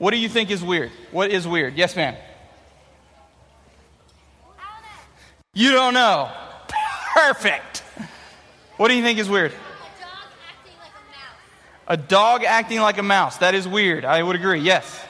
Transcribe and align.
What 0.00 0.12
do 0.12 0.16
you 0.16 0.30
think 0.30 0.50
is 0.50 0.64
weird? 0.64 0.90
What 1.10 1.30
is 1.30 1.46
weird? 1.46 1.76
Yes, 1.76 1.94
ma'am. 1.94 2.16
You 5.52 5.72
don't 5.72 5.92
know. 5.92 6.32
Perfect. 7.12 7.82
What 8.78 8.88
do 8.88 8.94
you 8.94 9.02
think 9.02 9.18
is 9.18 9.28
weird? 9.28 9.52
A 11.86 11.98
dog 11.98 12.44
acting 12.44 12.80
like 12.80 12.96
a 12.96 13.02
mouse. 13.02 13.36
That 13.36 13.54
is 13.54 13.68
weird. 13.68 14.06
I 14.06 14.22
would 14.22 14.36
agree. 14.36 14.60
Yes. 14.60 15.04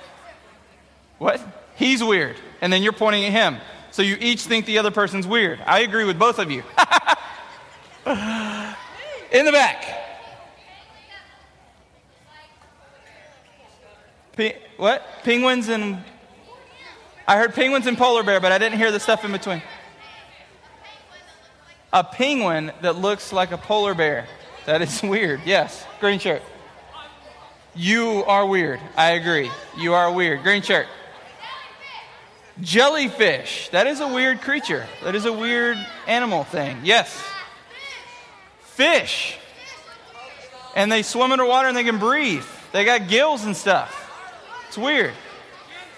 What? 1.18 1.40
He's 1.76 2.02
weird. 2.02 2.34
And 2.60 2.72
then 2.72 2.82
you're 2.82 2.92
pointing 2.92 3.24
at 3.26 3.30
him. 3.30 3.58
So 3.92 4.02
you 4.02 4.16
each 4.18 4.42
think 4.42 4.66
the 4.66 4.78
other 4.78 4.90
person's 4.90 5.24
weird. 5.24 5.60
I 5.66 5.82
agree 5.82 6.04
with 6.04 6.18
both 6.18 6.40
of 6.40 6.50
you. 6.50 6.64
In 9.30 9.44
the 9.44 9.52
back. 9.52 9.99
Pe- 14.40 14.56
what? 14.78 15.02
Penguins 15.22 15.68
and. 15.68 16.02
I 17.28 17.36
heard 17.36 17.54
penguins 17.54 17.86
and 17.86 17.98
polar 17.98 18.22
bear, 18.22 18.40
but 18.40 18.52
I 18.52 18.56
didn't 18.56 18.78
hear 18.78 18.90
the 18.90 18.98
stuff 18.98 19.22
in 19.22 19.32
between. 19.32 19.60
A 21.92 22.02
penguin 22.02 22.72
that 22.80 22.96
looks 22.96 23.34
like 23.34 23.52
a 23.52 23.58
polar 23.58 23.92
bear. 23.92 24.26
That 24.64 24.80
is 24.80 25.02
weird. 25.02 25.42
Yes. 25.44 25.84
Green 26.00 26.18
shirt. 26.18 26.40
You 27.74 28.24
are 28.26 28.46
weird. 28.46 28.80
I 28.96 29.10
agree. 29.10 29.50
You 29.76 29.92
are 29.92 30.10
weird. 30.10 30.42
Green 30.42 30.62
shirt. 30.62 30.86
Jellyfish. 32.62 33.68
That 33.72 33.86
is 33.86 34.00
a 34.00 34.08
weird 34.08 34.40
creature. 34.40 34.86
That 35.04 35.14
is 35.14 35.26
a 35.26 35.32
weird 35.34 35.76
animal 36.06 36.44
thing. 36.44 36.78
Yes. 36.82 37.22
Fish. 38.62 39.36
And 40.74 40.90
they 40.90 41.02
swim 41.02 41.30
underwater 41.30 41.68
and 41.68 41.76
they 41.76 41.84
can 41.84 41.98
breathe. 41.98 42.46
They 42.72 42.86
got 42.86 43.06
gills 43.06 43.44
and 43.44 43.54
stuff. 43.54 43.99
It's 44.70 44.78
weird. 44.78 45.12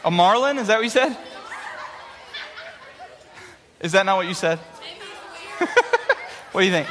A 0.02 0.10
marlin? 0.10 0.56
Is 0.56 0.68
that 0.68 0.76
what 0.76 0.84
you 0.84 0.88
said? 0.88 1.14
Is 3.82 3.92
that 3.92 4.06
not 4.06 4.16
what 4.16 4.26
you 4.26 4.32
said? 4.32 4.58
what 6.52 6.62
do 6.62 6.66
you 6.66 6.72
think? 6.72 6.88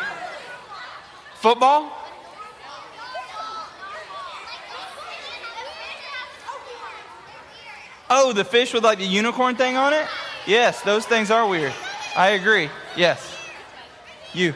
Football? 1.38 1.92
Oh, 8.12 8.32
the 8.32 8.44
fish 8.46 8.76
with 8.76 8.84
like 8.84 9.00
the 9.00 9.06
unicorn 9.06 9.56
thing 9.56 9.76
on 9.76 9.92
it? 9.92 10.06
Yes, 10.46 10.84
those 10.84 11.08
things 11.08 11.32
are 11.32 11.48
weird. 11.48 11.74
I 12.16 12.30
agree. 12.40 12.70
Yes. 12.96 13.36
You. 14.34 14.54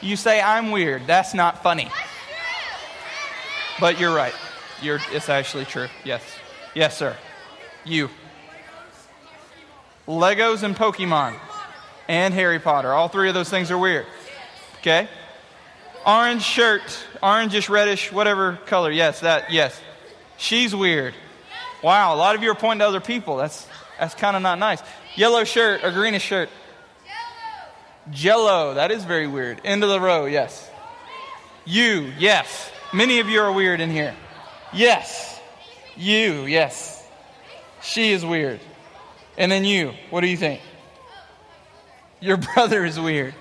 you 0.00 0.16
say 0.16 0.40
I'm 0.40 0.70
weird. 0.70 1.06
That's 1.06 1.34
not 1.34 1.62
funny. 1.62 1.90
But 3.80 3.98
you're 3.98 4.14
right. 4.14 4.34
You're, 4.82 5.00
it's 5.10 5.28
actually 5.28 5.64
true. 5.64 5.88
Yes. 6.04 6.22
Yes, 6.74 6.96
sir. 6.96 7.16
You. 7.84 8.10
Legos 10.06 10.62
and 10.62 10.76
Pokemon 10.76 11.34
and 12.08 12.34
Harry 12.34 12.58
Potter. 12.58 12.92
All 12.92 13.08
three 13.08 13.28
of 13.28 13.34
those 13.34 13.48
things 13.48 13.70
are 13.70 13.78
weird. 13.78 14.06
Okay? 14.80 15.08
Orange 16.06 16.42
shirt, 16.42 16.82
orangish, 17.22 17.68
reddish, 17.68 18.12
whatever 18.12 18.58
color. 18.66 18.90
Yes, 18.90 19.20
that, 19.20 19.50
yes. 19.50 19.80
She's 20.36 20.74
weird. 20.74 21.14
Wow, 21.82 22.14
a 22.14 22.16
lot 22.16 22.36
of 22.36 22.42
you 22.42 22.50
are 22.50 22.54
pointing 22.54 22.80
to 22.80 22.86
other 22.86 23.00
people. 23.00 23.36
That's, 23.36 23.66
that's 23.98 24.14
kind 24.14 24.36
of 24.36 24.42
not 24.42 24.58
nice. 24.58 24.82
Yellow 25.16 25.44
shirt 25.44 25.82
or 25.84 25.90
greenish 25.92 26.22
shirt. 26.22 26.50
Yellow. 28.10 28.44
Jello, 28.44 28.74
that 28.74 28.90
is 28.90 29.04
very 29.04 29.26
weird. 29.26 29.60
End 29.64 29.82
of 29.82 29.88
the 29.88 30.00
row, 30.00 30.26
yes. 30.26 30.70
You, 31.64 32.12
yes. 32.18 32.70
Many 32.94 33.18
of 33.18 33.28
you 33.28 33.40
are 33.40 33.50
weird 33.50 33.80
in 33.80 33.90
here. 33.90 34.14
Yes. 34.72 35.40
You, 35.96 36.44
yes. 36.44 37.04
She 37.82 38.12
is 38.12 38.24
weird. 38.24 38.60
And 39.36 39.50
then 39.50 39.64
you, 39.64 39.94
what 40.10 40.20
do 40.20 40.28
you 40.28 40.36
think? 40.36 40.60
Your 42.20 42.36
brother 42.54 42.84
is 42.84 43.00
weird. 43.00 43.34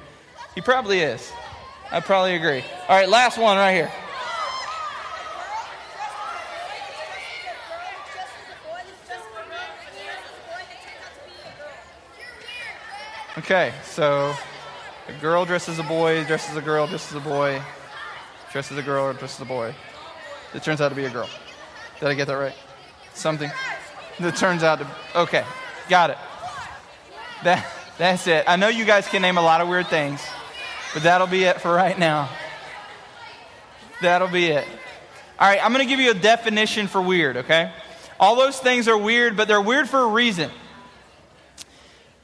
He 0.55 0.61
probably 0.61 1.01
is. 1.01 1.31
I 1.91 1.99
probably 1.99 2.35
agree. 2.35 2.63
All 2.89 2.97
right, 2.97 3.07
last 3.07 3.37
one 3.37 3.57
right 3.57 3.73
here. 3.73 3.91
Okay, 13.37 13.71
so 13.83 14.33
a 15.07 15.21
girl 15.21 15.45
dresses 15.45 15.77
a 15.77 15.83
boy, 15.83 16.23
dresses 16.23 16.57
a 16.57 16.61
girl, 16.61 16.87
dresses 16.87 17.15
a 17.15 17.19
boy, 17.19 17.61
dresses 18.53 18.77
a 18.77 18.83
girl, 18.83 19.11
dresses 19.13 19.41
a 19.41 19.45
boy. 19.45 19.73
It 20.53 20.61
turns 20.61 20.79
out 20.79 20.89
to 20.89 20.95
be 20.95 21.05
a 21.05 21.09
girl. 21.09 21.27
Did 21.99 22.07
I 22.07 22.13
get 22.13 22.27
that 22.27 22.35
right? 22.35 22.53
Something 23.15 23.51
that 24.19 24.35
turns 24.35 24.61
out 24.61 24.77
to. 24.77 24.87
Okay, 25.15 25.43
got 25.89 26.11
it. 26.11 26.17
That, 27.43 27.67
that's 27.97 28.27
it. 28.27 28.45
I 28.47 28.55
know 28.55 28.67
you 28.67 28.85
guys 28.85 29.07
can 29.07 29.23
name 29.23 29.37
a 29.37 29.41
lot 29.41 29.61
of 29.61 29.67
weird 29.67 29.87
things, 29.87 30.21
but 30.93 31.01
that'll 31.01 31.25
be 31.25 31.45
it 31.45 31.61
for 31.61 31.73
right 31.73 31.97
now. 31.97 32.29
That'll 34.03 34.27
be 34.27 34.45
it. 34.45 34.67
All 35.39 35.47
right, 35.47 35.59
I'm 35.63 35.73
going 35.73 35.83
to 35.83 35.89
give 35.89 35.99
you 35.99 36.11
a 36.11 36.15
definition 36.15 36.87
for 36.87 37.01
weird, 37.01 37.37
okay? 37.37 37.73
All 38.19 38.35
those 38.35 38.59
things 38.59 38.87
are 38.87 38.97
weird, 38.97 39.35
but 39.35 39.47
they're 39.47 39.61
weird 39.61 39.89
for 39.89 39.99
a 39.99 40.07
reason. 40.07 40.51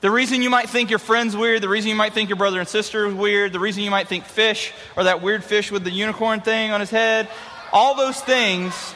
The 0.01 0.09
reason 0.09 0.41
you 0.41 0.49
might 0.49 0.69
think 0.69 0.89
your 0.89 0.99
friend's 0.99 1.35
weird, 1.35 1.61
the 1.61 1.67
reason 1.67 1.89
you 1.89 1.95
might 1.95 2.13
think 2.13 2.29
your 2.29 2.37
brother 2.37 2.59
and 2.59 2.69
sister 2.69 3.05
is 3.07 3.13
weird, 3.13 3.51
the 3.51 3.59
reason 3.59 3.83
you 3.83 3.91
might 3.91 4.07
think 4.07 4.23
fish 4.23 4.71
or 4.95 5.03
that 5.03 5.21
weird 5.21 5.43
fish 5.43 5.71
with 5.71 5.83
the 5.83 5.91
unicorn 5.91 6.39
thing 6.39 6.71
on 6.71 6.79
his 6.79 6.89
head, 6.89 7.27
all 7.73 7.95
those 7.95 8.19
things, 8.21 8.95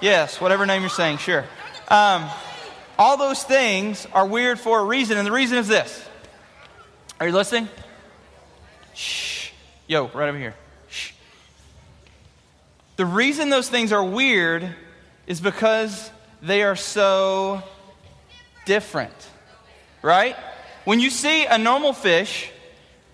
yes, 0.00 0.40
whatever 0.40 0.66
name 0.66 0.82
you're 0.82 0.90
saying, 0.90 1.18
sure. 1.18 1.44
Um, 1.88 2.28
all 2.98 3.16
those 3.16 3.44
things 3.44 4.04
are 4.12 4.26
weird 4.26 4.58
for 4.58 4.80
a 4.80 4.84
reason, 4.84 5.16
and 5.16 5.24
the 5.24 5.32
reason 5.32 5.58
is 5.58 5.68
this. 5.68 6.04
Are 7.20 7.28
you 7.28 7.32
listening? 7.32 7.68
Shh. 8.94 9.50
Yo, 9.86 10.08
right 10.08 10.28
over 10.28 10.38
here. 10.38 10.56
Shh. 10.88 11.12
The 12.96 13.06
reason 13.06 13.48
those 13.48 13.68
things 13.68 13.92
are 13.92 14.02
weird 14.02 14.74
is 15.28 15.40
because 15.40 16.10
they 16.42 16.64
are 16.64 16.74
so 16.74 17.62
different 18.64 19.14
right? 20.02 20.36
When 20.84 21.00
you 21.00 21.10
see 21.10 21.46
a 21.46 21.58
normal 21.58 21.92
fish, 21.92 22.50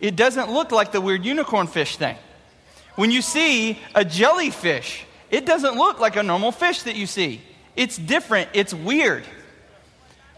it 0.00 0.16
doesn't 0.16 0.50
look 0.50 0.72
like 0.72 0.92
the 0.92 1.00
weird 1.00 1.24
unicorn 1.24 1.66
fish 1.66 1.96
thing. 1.96 2.16
When 2.96 3.10
you 3.10 3.22
see 3.22 3.78
a 3.94 4.04
jellyfish, 4.04 5.04
it 5.30 5.46
doesn't 5.46 5.76
look 5.76 5.98
like 5.98 6.16
a 6.16 6.22
normal 6.22 6.52
fish 6.52 6.82
that 6.82 6.96
you 6.96 7.06
see. 7.06 7.40
It's 7.74 7.96
different, 7.96 8.50
it's 8.52 8.74
weird. 8.74 9.24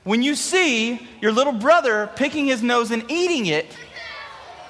When 0.04 0.22
you 0.22 0.34
see 0.34 1.00
your 1.20 1.32
little 1.32 1.52
brother 1.52 2.10
picking 2.14 2.46
his 2.46 2.62
nose 2.62 2.90
and 2.90 3.10
eating 3.10 3.46
it, 3.46 3.66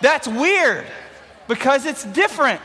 that's 0.01 0.29
weird 0.29 0.87
because 1.49 1.85
it's 1.87 2.05
different. 2.05 2.63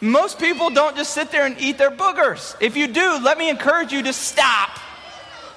Most 0.00 0.38
people 0.38 0.70
don't 0.70 0.96
just 0.96 1.12
sit 1.12 1.30
there 1.30 1.44
and 1.44 1.60
eat 1.60 1.76
their 1.76 1.90
boogers. 1.90 2.56
If 2.60 2.76
you 2.76 2.86
do, 2.86 3.18
let 3.22 3.36
me 3.36 3.50
encourage 3.50 3.92
you 3.92 4.02
to 4.04 4.12
stop. 4.12 4.70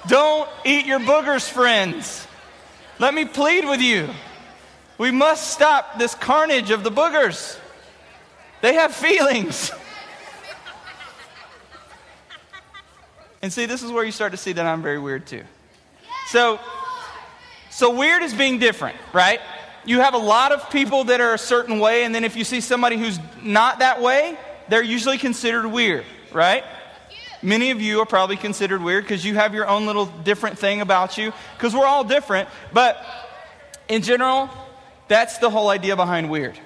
Don't 0.06 0.50
eat 0.66 0.84
your 0.84 1.00
boogers, 1.00 1.48
friends. 1.48 2.26
Let 2.98 3.12
me 3.12 3.24
plead 3.24 3.64
with 3.64 3.80
you. 3.80 4.08
We 4.98 5.10
must 5.10 5.52
stop 5.52 5.98
this 5.98 6.14
carnage 6.14 6.70
of 6.70 6.84
the 6.84 6.90
boogers. 6.90 7.58
They 8.60 8.74
have 8.74 8.94
feelings. 8.94 9.72
And 13.42 13.52
see, 13.52 13.66
this 13.66 13.82
is 13.82 13.90
where 13.90 14.04
you 14.04 14.12
start 14.12 14.30
to 14.32 14.38
see 14.38 14.52
that 14.52 14.64
I'm 14.64 14.80
very 14.80 14.98
weird 14.98 15.26
too. 15.26 15.42
So, 16.28 16.58
so 17.70 17.94
weird 17.94 18.22
is 18.22 18.32
being 18.32 18.58
different, 18.58 18.96
right? 19.12 19.40
You 19.84 20.00
have 20.00 20.14
a 20.14 20.18
lot 20.18 20.52
of 20.52 20.70
people 20.70 21.04
that 21.04 21.20
are 21.20 21.34
a 21.34 21.38
certain 21.38 21.78
way, 21.78 22.04
and 22.04 22.14
then 22.14 22.24
if 22.24 22.36
you 22.36 22.44
see 22.44 22.60
somebody 22.60 22.96
who's 22.96 23.18
not 23.42 23.80
that 23.80 24.00
way, 24.00 24.38
they're 24.68 24.82
usually 24.82 25.18
considered 25.18 25.66
weird, 25.66 26.06
right? 26.32 26.64
Many 27.44 27.72
of 27.72 27.82
you 27.82 28.00
are 28.00 28.06
probably 28.06 28.36
considered 28.36 28.82
weird 28.82 29.04
because 29.04 29.22
you 29.22 29.34
have 29.34 29.52
your 29.52 29.68
own 29.68 29.84
little 29.84 30.06
different 30.06 30.58
thing 30.58 30.80
about 30.80 31.18
you, 31.18 31.30
because 31.56 31.74
we're 31.74 31.86
all 31.86 32.02
different. 32.02 32.48
But 32.72 33.04
in 33.86 34.00
general, 34.00 34.48
that's 35.08 35.36
the 35.36 35.50
whole 35.50 35.68
idea 35.68 35.94
behind 35.94 36.30
weird. 36.30 36.58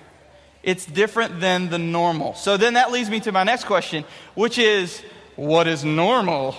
It's 0.63 0.87
different 0.87 1.41
than 1.41 1.69
the 1.69 1.79
normal. 1.79 2.35
So 2.35 2.57
then 2.57 2.75
that 2.75 2.93
leads 2.93 3.11
me 3.11 3.19
to 3.21 3.33
my 3.33 3.43
next 3.43 3.65
question, 3.65 4.05
which 4.37 4.57
is 4.57 5.03
what 5.35 5.67
is 5.67 5.85
normal? 5.85 6.55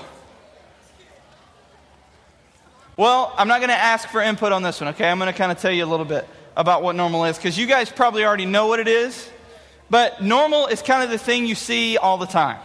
Well, 2.97 3.33
I'm 3.37 3.47
not 3.47 3.59
going 3.59 3.69
to 3.69 3.75
ask 3.75 4.09
for 4.09 4.21
input 4.21 4.51
on 4.51 4.63
this 4.63 4.81
one, 4.81 4.89
okay? 4.89 5.09
I'm 5.09 5.17
going 5.17 5.31
to 5.31 5.37
kind 5.37 5.49
of 5.49 5.59
tell 5.59 5.71
you 5.71 5.85
a 5.85 5.87
little 5.87 6.05
bit 6.05 6.27
about 6.57 6.83
what 6.83 6.97
normal 6.97 7.23
is 7.23 7.37
because 7.37 7.57
you 7.57 7.67
guys 7.67 7.89
probably 7.89 8.25
already 8.25 8.45
know 8.45 8.67
what 8.67 8.81
it 8.81 8.89
is. 8.89 9.29
But 9.89 10.21
normal 10.21 10.67
is 10.67 10.81
kind 10.81 11.03
of 11.03 11.09
the 11.09 11.17
thing 11.17 11.45
you 11.45 11.55
see 11.55 11.95
all 11.95 12.17
the 12.17 12.25
time. 12.25 12.59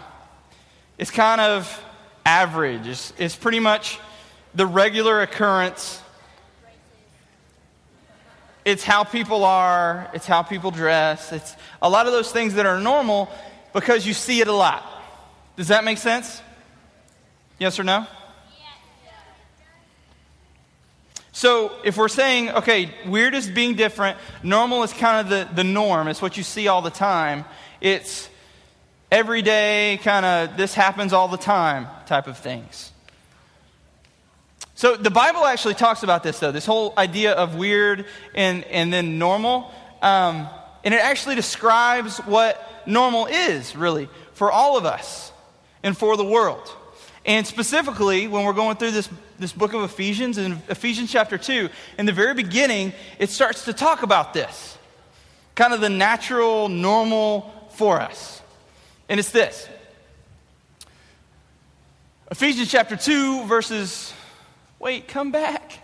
It's 0.96 1.11
kind 1.11 1.41
of 1.41 1.85
average, 2.25 2.87
it's, 2.87 3.12
it's 3.19 3.37
pretty 3.37 3.61
much 3.61 3.99
the 4.55 4.67
regular 4.67 5.20
occurrence. 5.23 6.00
It's 8.64 8.85
how 8.85 9.05
people 9.05 9.44
are, 9.44 10.08
it's 10.14 10.26
how 10.26 10.43
people 10.43 10.70
dress, 10.70 11.32
it's 11.32 11.55
a 11.82 11.91
lot 11.91 12.06
of 12.06 12.12
those 12.12 12.31
things 12.31 12.55
that 12.55 12.64
are 12.64 12.81
normal 12.81 13.29
because 13.73 14.06
you 14.06 14.14
see 14.14 14.41
it 14.41 14.49
a 14.49 14.52
lot. 14.52 14.87
Does 15.56 15.69
that 15.69 15.85
make 15.85 15.99
sense? 15.99 16.41
Yes 17.58 17.79
or 17.79 17.85
no? 17.85 18.06
So, 21.32 21.73
if 21.82 21.96
we're 21.96 22.08
saying, 22.08 22.50
okay, 22.50 22.94
weird 23.06 23.35
is 23.35 23.50
being 23.50 23.75
different, 23.75 24.17
normal 24.44 24.85
is 24.85 24.93
kind 24.93 25.20
of 25.20 25.29
the, 25.29 25.52
the 25.55 25.64
norm, 25.64 26.06
it's 26.06 26.23
what 26.23 26.37
you 26.37 26.44
see 26.44 26.69
all 26.69 26.81
the 26.81 26.91
time, 26.91 27.44
it's 27.81 28.31
everyday, 29.14 30.00
kind 30.02 30.26
of 30.26 30.56
this 30.56 30.75
happens 30.75 31.12
all 31.12 31.28
the 31.28 31.37
time 31.37 31.87
type 32.06 32.26
of 32.26 32.37
things. 32.37 32.90
So, 34.75 34.96
the 34.96 35.11
Bible 35.11 35.44
actually 35.44 35.75
talks 35.75 36.02
about 36.02 36.25
this, 36.25 36.40
though, 36.40 36.50
this 36.50 36.66
whole 36.66 36.93
idea 36.99 37.32
of 37.32 37.55
weird 37.55 38.06
and, 38.34 38.64
and 38.64 38.93
then 38.93 39.20
normal. 39.20 39.72
Um, 40.02 40.49
and 40.82 40.93
it 40.93 41.00
actually 41.00 41.37
describes 41.37 42.19
what 42.19 42.61
normal 42.87 43.26
is, 43.26 43.76
really, 43.76 44.08
for 44.32 44.50
all 44.50 44.76
of 44.76 44.84
us 44.84 45.32
and 45.84 45.96
for 45.96 46.17
the 46.17 46.25
world. 46.25 46.69
And 47.25 47.46
specifically, 47.46 48.26
when 48.26 48.44
we're 48.44 48.52
going 48.52 48.76
through 48.76 48.90
this, 48.90 49.08
this 49.38 49.52
book 49.52 49.75
of 49.75 49.82
Ephesians, 49.82 50.38
in 50.38 50.60
Ephesians 50.69 51.12
chapter 51.12 51.38
2, 51.38 51.69
in 51.99 52.06
the 52.06 52.12
very 52.12 52.34
beginning, 52.34 52.93
it 53.20 53.31
starts 53.31 53.64
to 53.67 53.72
talk 53.72 54.02
about 54.02 54.34
this 54.34 54.76
kind 55.55 55.72
of 55.72 55.81
the 55.81 55.88
natural, 55.88 56.69
normal 56.69 57.69
for 57.70 58.00
us. 58.00 58.43
And 59.08 59.20
it's 59.20 59.30
this 59.30 59.68
Ephesians 62.30 62.70
chapter 62.70 62.96
2, 62.96 63.44
verses. 63.44 64.12
Wait, 64.78 65.08
come 65.08 65.30
back. 65.30 65.78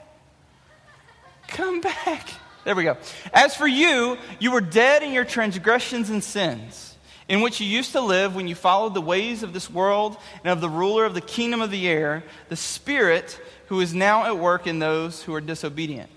Come 1.49 1.81
back. 1.81 2.29
There 2.65 2.75
we 2.75 2.85
go. 2.85 2.97
As 3.33 3.55
for 3.55 3.67
you, 3.67 4.19
you 4.39 4.51
were 4.51 4.61
dead 4.61 5.03
in 5.03 5.13
your 5.13 5.25
transgressions 5.25 6.11
and 6.11 6.23
sins 6.23 6.97
in 7.29 7.41
which 7.41 7.61
you 7.61 7.67
used 7.67 7.93
to 7.93 8.01
live 8.01 8.35
when 8.35 8.49
you 8.49 8.57
followed 8.57 8.93
the 8.93 9.01
ways 9.01 9.45
of 9.45 9.53
this 9.53 9.71
world 9.71 10.17
and 10.43 10.53
of 10.53 10.61
the 10.61 10.69
ruler 10.69 11.05
of 11.05 11.15
the 11.15 11.21
kingdom 11.21 11.61
of 11.61 11.71
the 11.71 11.89
air, 11.89 12.25
the 12.49 12.57
Spirit 12.57 13.41
who 13.67 13.81
is 13.81 13.95
now 13.95 14.25
at 14.27 14.37
work 14.37 14.67
in 14.67 14.81
those 14.81 15.23
who 15.23 15.33
are 15.33 15.41
disobedient. 15.41 16.11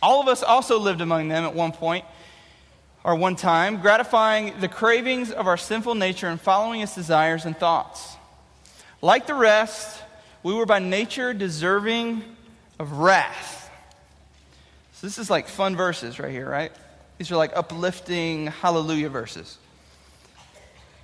All 0.00 0.20
of 0.20 0.28
us 0.28 0.42
also 0.44 0.78
lived 0.78 1.00
among 1.00 1.26
them 1.28 1.44
at 1.44 1.54
one 1.54 1.72
point 1.72 2.04
or 3.04 3.14
one 3.14 3.36
time, 3.36 3.80
gratifying 3.82 4.54
the 4.60 4.68
cravings 4.68 5.30
of 5.30 5.46
our 5.46 5.58
sinful 5.58 5.94
nature 5.94 6.26
and 6.26 6.40
following 6.40 6.80
its 6.80 6.94
desires 6.94 7.44
and 7.44 7.56
thoughts. 7.56 8.16
Like 9.02 9.26
the 9.26 9.34
rest, 9.34 10.02
we 10.42 10.54
were 10.54 10.64
by 10.64 10.78
nature 10.78 11.34
deserving 11.34 12.24
of 12.78 12.92
wrath. 12.92 13.70
So, 14.94 15.06
this 15.06 15.18
is 15.18 15.28
like 15.28 15.48
fun 15.48 15.76
verses 15.76 16.18
right 16.18 16.32
here, 16.32 16.48
right? 16.48 16.72
These 17.18 17.30
are 17.30 17.36
like 17.36 17.52
uplifting 17.54 18.46
hallelujah 18.46 19.10
verses. 19.10 19.58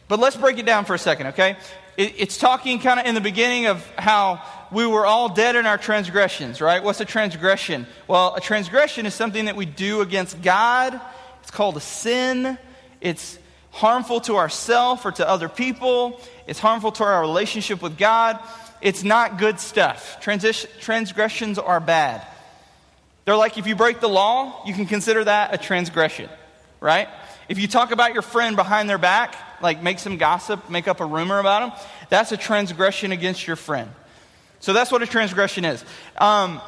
But 0.08 0.18
let's 0.18 0.36
break 0.36 0.58
it 0.58 0.66
down 0.66 0.86
for 0.86 0.94
a 0.94 0.98
second, 0.98 1.28
okay? 1.28 1.56
It, 1.96 2.14
it's 2.16 2.38
talking 2.38 2.80
kind 2.80 2.98
of 2.98 3.06
in 3.06 3.14
the 3.14 3.20
beginning 3.20 3.66
of 3.66 3.86
how 3.96 4.42
we 4.72 4.86
were 4.86 5.06
all 5.06 5.28
dead 5.28 5.54
in 5.54 5.66
our 5.66 5.78
transgressions, 5.78 6.60
right? 6.60 6.82
What's 6.82 7.00
a 7.00 7.04
transgression? 7.04 7.86
Well, 8.08 8.34
a 8.34 8.40
transgression 8.40 9.06
is 9.06 9.14
something 9.14 9.44
that 9.44 9.54
we 9.54 9.66
do 9.66 10.00
against 10.00 10.40
God. 10.42 11.00
It's 11.42 11.50
called 11.50 11.76
a 11.76 11.80
sin. 11.80 12.58
It's 13.00 13.38
harmful 13.70 14.20
to 14.22 14.36
ourselves 14.36 15.04
or 15.04 15.12
to 15.12 15.28
other 15.28 15.48
people. 15.48 16.20
It's 16.46 16.58
harmful 16.58 16.92
to 16.92 17.04
our 17.04 17.20
relationship 17.20 17.82
with 17.82 17.96
God. 17.96 18.38
It's 18.80 19.02
not 19.02 19.38
good 19.38 19.60
stuff. 19.60 20.18
Transgressions 20.20 21.58
are 21.58 21.80
bad. 21.80 22.26
They're 23.24 23.36
like 23.36 23.58
if 23.58 23.66
you 23.66 23.76
break 23.76 24.00
the 24.00 24.08
law, 24.08 24.62
you 24.66 24.74
can 24.74 24.86
consider 24.86 25.24
that 25.24 25.54
a 25.54 25.58
transgression, 25.58 26.28
right? 26.80 27.08
If 27.48 27.58
you 27.58 27.68
talk 27.68 27.90
about 27.90 28.12
your 28.12 28.22
friend 28.22 28.56
behind 28.56 28.88
their 28.88 28.98
back, 28.98 29.36
like 29.62 29.82
make 29.82 29.98
some 29.98 30.16
gossip, 30.16 30.70
make 30.70 30.88
up 30.88 31.00
a 31.00 31.04
rumor 31.04 31.38
about 31.38 31.70
them, 31.70 31.86
that's 32.08 32.32
a 32.32 32.36
transgression 32.36 33.12
against 33.12 33.46
your 33.46 33.56
friend. 33.56 33.90
So 34.60 34.72
that's 34.72 34.90
what 34.90 35.02
a 35.02 35.06
transgression 35.06 35.64
is. 35.64 35.84
Um, 36.16 36.60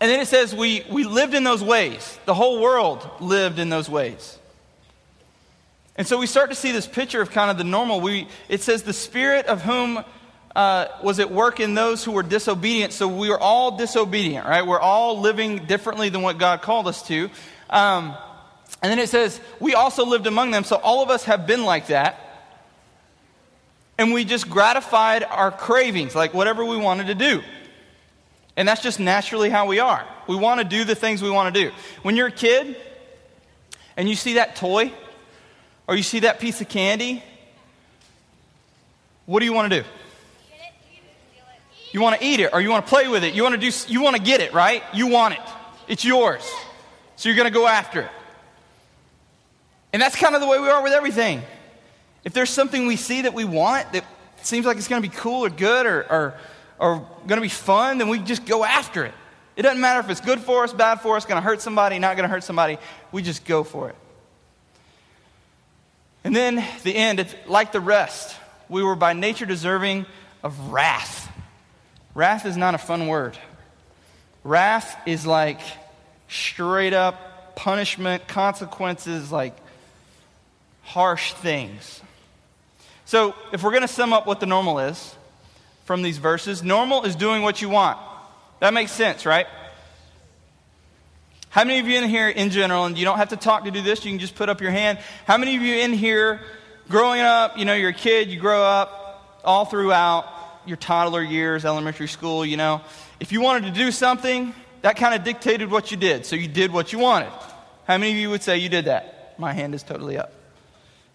and 0.00 0.10
then 0.10 0.20
it 0.20 0.28
says 0.28 0.54
we, 0.54 0.84
we 0.90 1.04
lived 1.04 1.34
in 1.34 1.44
those 1.44 1.62
ways. 1.62 2.18
The 2.24 2.34
whole 2.34 2.60
world 2.60 3.08
lived 3.20 3.58
in 3.58 3.68
those 3.68 3.88
ways. 3.88 4.38
And 5.96 6.06
so 6.06 6.18
we 6.18 6.26
start 6.26 6.48
to 6.48 6.56
see 6.56 6.72
this 6.72 6.86
picture 6.86 7.20
of 7.20 7.30
kind 7.30 7.50
of 7.50 7.58
the 7.58 7.64
normal. 7.64 8.00
We, 8.00 8.26
it 8.48 8.62
says, 8.62 8.82
the 8.82 8.94
spirit 8.94 9.44
of 9.46 9.60
whom 9.60 10.02
uh, 10.56 10.86
was 11.02 11.20
at 11.20 11.30
work 11.30 11.60
in 11.60 11.74
those 11.74 12.02
who 12.02 12.12
were 12.12 12.22
disobedient. 12.22 12.94
So 12.94 13.06
we 13.06 13.28
were 13.28 13.38
all 13.38 13.76
disobedient, 13.76 14.46
right? 14.46 14.66
We're 14.66 14.80
all 14.80 15.20
living 15.20 15.66
differently 15.66 16.08
than 16.08 16.22
what 16.22 16.38
God 16.38 16.62
called 16.62 16.88
us 16.88 17.06
to. 17.08 17.28
Um, 17.68 18.16
and 18.82 18.90
then 18.90 18.98
it 18.98 19.10
says, 19.10 19.38
We 19.60 19.74
also 19.74 20.06
lived 20.06 20.26
among 20.26 20.50
them. 20.50 20.64
So 20.64 20.76
all 20.76 21.02
of 21.02 21.10
us 21.10 21.24
have 21.24 21.46
been 21.46 21.64
like 21.64 21.88
that. 21.88 22.18
And 23.98 24.14
we 24.14 24.24
just 24.24 24.48
gratified 24.48 25.22
our 25.22 25.50
cravings, 25.50 26.14
like 26.14 26.32
whatever 26.32 26.64
we 26.64 26.78
wanted 26.78 27.08
to 27.08 27.14
do. 27.14 27.42
And 28.56 28.66
that's 28.66 28.82
just 28.82 29.00
naturally 29.00 29.48
how 29.48 29.66
we 29.66 29.78
are. 29.78 30.06
We 30.26 30.36
want 30.36 30.60
to 30.60 30.64
do 30.64 30.84
the 30.84 30.94
things 30.94 31.22
we 31.22 31.30
want 31.30 31.54
to 31.54 31.64
do. 31.64 31.74
When 32.02 32.16
you're 32.16 32.28
a 32.28 32.32
kid 32.32 32.76
and 33.96 34.08
you 34.08 34.14
see 34.14 34.34
that 34.34 34.56
toy 34.56 34.92
or 35.86 35.96
you 35.96 36.02
see 36.02 36.20
that 36.20 36.40
piece 36.40 36.60
of 36.60 36.68
candy, 36.68 37.22
what 39.26 39.40
do 39.40 39.46
you 39.46 39.52
want 39.52 39.72
to 39.72 39.82
do? 39.82 39.88
You 41.92 42.00
want 42.00 42.20
to 42.20 42.24
eat 42.24 42.40
it 42.40 42.50
or 42.52 42.60
you 42.60 42.70
want 42.70 42.86
to 42.86 42.90
play 42.90 43.08
with 43.08 43.24
it. 43.24 43.34
You 43.34 43.42
want 43.42 43.60
to 43.60 43.70
do 43.70 43.76
you 43.92 44.00
want 44.00 44.16
to 44.16 44.22
get 44.22 44.40
it, 44.40 44.52
right? 44.52 44.82
You 44.92 45.08
want 45.08 45.34
it. 45.34 45.40
It's 45.88 46.04
yours. 46.04 46.48
So 47.16 47.28
you're 47.28 47.36
going 47.36 47.48
to 47.48 47.54
go 47.54 47.66
after 47.66 48.02
it. 48.02 48.10
And 49.92 50.00
that's 50.00 50.16
kind 50.16 50.34
of 50.34 50.40
the 50.40 50.46
way 50.46 50.60
we 50.60 50.68
are 50.68 50.82
with 50.82 50.92
everything. 50.92 51.42
If 52.24 52.32
there's 52.32 52.50
something 52.50 52.86
we 52.86 52.96
see 52.96 53.22
that 53.22 53.34
we 53.34 53.44
want 53.44 53.92
that 53.92 54.04
seems 54.42 54.66
like 54.66 54.76
it's 54.76 54.88
going 54.88 55.02
to 55.02 55.08
be 55.08 55.14
cool 55.14 55.44
or 55.44 55.50
good 55.50 55.86
or, 55.86 56.02
or, 56.10 56.34
or 56.80 57.06
going 57.26 57.36
to 57.36 57.42
be 57.42 57.48
fun, 57.48 57.98
then 57.98 58.08
we 58.08 58.18
just 58.18 58.46
go 58.46 58.64
after 58.64 59.04
it. 59.04 59.14
It 59.54 59.62
doesn't 59.62 59.80
matter 59.80 60.00
if 60.00 60.08
it's 60.08 60.22
good 60.22 60.40
for 60.40 60.64
us, 60.64 60.72
bad 60.72 61.02
for 61.02 61.16
us, 61.16 61.26
going 61.26 61.36
to 61.36 61.46
hurt 61.46 61.60
somebody, 61.60 61.98
not 61.98 62.16
going 62.16 62.26
to 62.26 62.32
hurt 62.32 62.42
somebody. 62.42 62.78
We 63.12 63.22
just 63.22 63.44
go 63.44 63.62
for 63.62 63.90
it. 63.90 63.96
And 66.24 66.34
then 66.34 66.64
the 66.82 66.96
end, 66.96 67.36
like 67.46 67.72
the 67.72 67.80
rest. 67.80 68.34
We 68.70 68.82
were 68.82 68.96
by 68.96 69.12
nature 69.12 69.46
deserving 69.46 70.06
of 70.42 70.72
wrath. 70.72 71.30
Wrath 72.14 72.46
is 72.46 72.56
not 72.56 72.74
a 72.74 72.78
fun 72.78 73.08
word. 73.08 73.36
Wrath 74.42 74.96
is 75.06 75.26
like 75.26 75.60
straight 76.28 76.94
up 76.94 77.56
punishment, 77.56 78.26
consequences, 78.26 79.30
like 79.30 79.54
harsh 80.82 81.34
things. 81.34 82.00
So, 83.04 83.34
if 83.52 83.62
we're 83.62 83.72
going 83.72 83.82
to 83.82 83.88
sum 83.88 84.12
up 84.12 84.26
what 84.26 84.40
the 84.40 84.46
normal 84.46 84.78
is 84.78 85.16
from 85.90 86.02
these 86.02 86.18
verses, 86.18 86.62
normal 86.62 87.02
is 87.02 87.16
doing 87.16 87.42
what 87.42 87.60
you 87.60 87.68
want. 87.68 87.98
That 88.60 88.72
makes 88.72 88.92
sense, 88.92 89.26
right? 89.26 89.48
How 91.48 91.64
many 91.64 91.80
of 91.80 91.88
you 91.88 91.98
in 91.98 92.08
here, 92.08 92.28
in 92.28 92.50
general, 92.50 92.84
and 92.84 92.96
you 92.96 93.04
don't 93.04 93.16
have 93.16 93.30
to 93.30 93.36
talk 93.36 93.64
to 93.64 93.72
do 93.72 93.82
this, 93.82 94.04
you 94.04 94.12
can 94.12 94.20
just 94.20 94.36
put 94.36 94.48
up 94.48 94.60
your 94.60 94.70
hand. 94.70 95.00
How 95.26 95.36
many 95.36 95.56
of 95.56 95.62
you 95.62 95.74
in 95.74 95.92
here, 95.92 96.42
growing 96.88 97.22
up, 97.22 97.58
you 97.58 97.64
know, 97.64 97.74
you're 97.74 97.90
a 97.90 97.92
kid, 97.92 98.28
you 98.28 98.38
grow 98.38 98.62
up 98.62 99.40
all 99.42 99.64
throughout 99.64 100.26
your 100.64 100.76
toddler 100.76 101.24
years, 101.24 101.64
elementary 101.64 102.06
school, 102.06 102.46
you 102.46 102.56
know, 102.56 102.82
if 103.18 103.32
you 103.32 103.40
wanted 103.40 103.64
to 103.64 103.72
do 103.72 103.90
something, 103.90 104.54
that 104.82 104.94
kind 104.94 105.12
of 105.12 105.24
dictated 105.24 105.72
what 105.72 105.90
you 105.90 105.96
did. 105.96 106.24
So 106.24 106.36
you 106.36 106.46
did 106.46 106.72
what 106.72 106.92
you 106.92 107.00
wanted. 107.00 107.32
How 107.88 107.98
many 107.98 108.12
of 108.12 108.16
you 108.16 108.30
would 108.30 108.44
say 108.44 108.58
you 108.58 108.68
did 108.68 108.84
that? 108.84 109.34
My 109.40 109.52
hand 109.52 109.74
is 109.74 109.82
totally 109.82 110.18
up. 110.18 110.39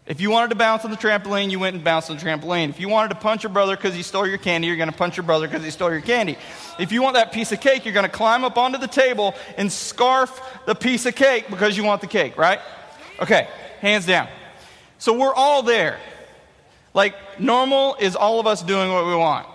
If 0.08 0.22
you 0.22 0.30
wanted 0.30 0.50
to 0.50 0.56
bounce 0.56 0.86
on 0.86 0.92
the 0.92 0.98
trampoline, 0.98 1.50
you 1.50 1.58
went 1.58 1.76
and 1.76 1.84
bounced 1.84 2.12
on 2.12 2.18
the 2.18 2.22
trampoline. 2.22 2.70
If 2.70 2.80
you 2.80 2.88
wanted 2.90 3.10
to 3.10 3.16
punch 3.16 3.42
your 3.42 3.52
brother 3.52 3.76
because 3.76 3.96
he 3.96 4.04
stole 4.04 4.28
your 4.28 4.38
candy, 4.38 4.68
you're 4.68 4.76
going 4.78 4.92
to 4.92 4.96
punch 4.96 5.18
your 5.18 5.24
brother 5.24 5.48
because 5.48 5.64
he 5.64 5.72
stole 5.72 5.92
your 5.92 6.02
candy. 6.02 6.38
If 6.78 6.92
you 6.92 7.02
want 7.02 7.16
that 7.16 7.32
piece 7.32 7.52
of 7.52 7.60
cake, 7.60 7.86
you're 7.86 7.94
going 7.94 8.06
to 8.06 8.12
climb 8.12 8.44
up 8.44 8.56
onto 8.56 8.78
the 8.78 8.88
table 8.88 9.34
and 9.58 9.72
scarf 9.72 10.40
the 10.68 10.76
piece 10.76 11.08
of 11.08 11.16
cake 11.16 11.48
because 11.50 11.76
you 11.76 11.84
want 11.84 12.02
the 12.02 12.08
cake, 12.08 12.38
right? 12.38 12.60
Okay, 13.20 13.48
hands 13.82 14.06
down. 14.06 14.28
So 15.00 15.18
we're 15.18 15.34
all 15.34 15.64
there. 15.64 16.00
Like, 16.94 17.40
normal 17.40 17.96
is 18.00 18.16
all 18.16 18.40
of 18.40 18.46
us 18.46 18.62
doing 18.62 18.92
what 18.92 19.08
we 19.08 19.16
want. 19.16 19.48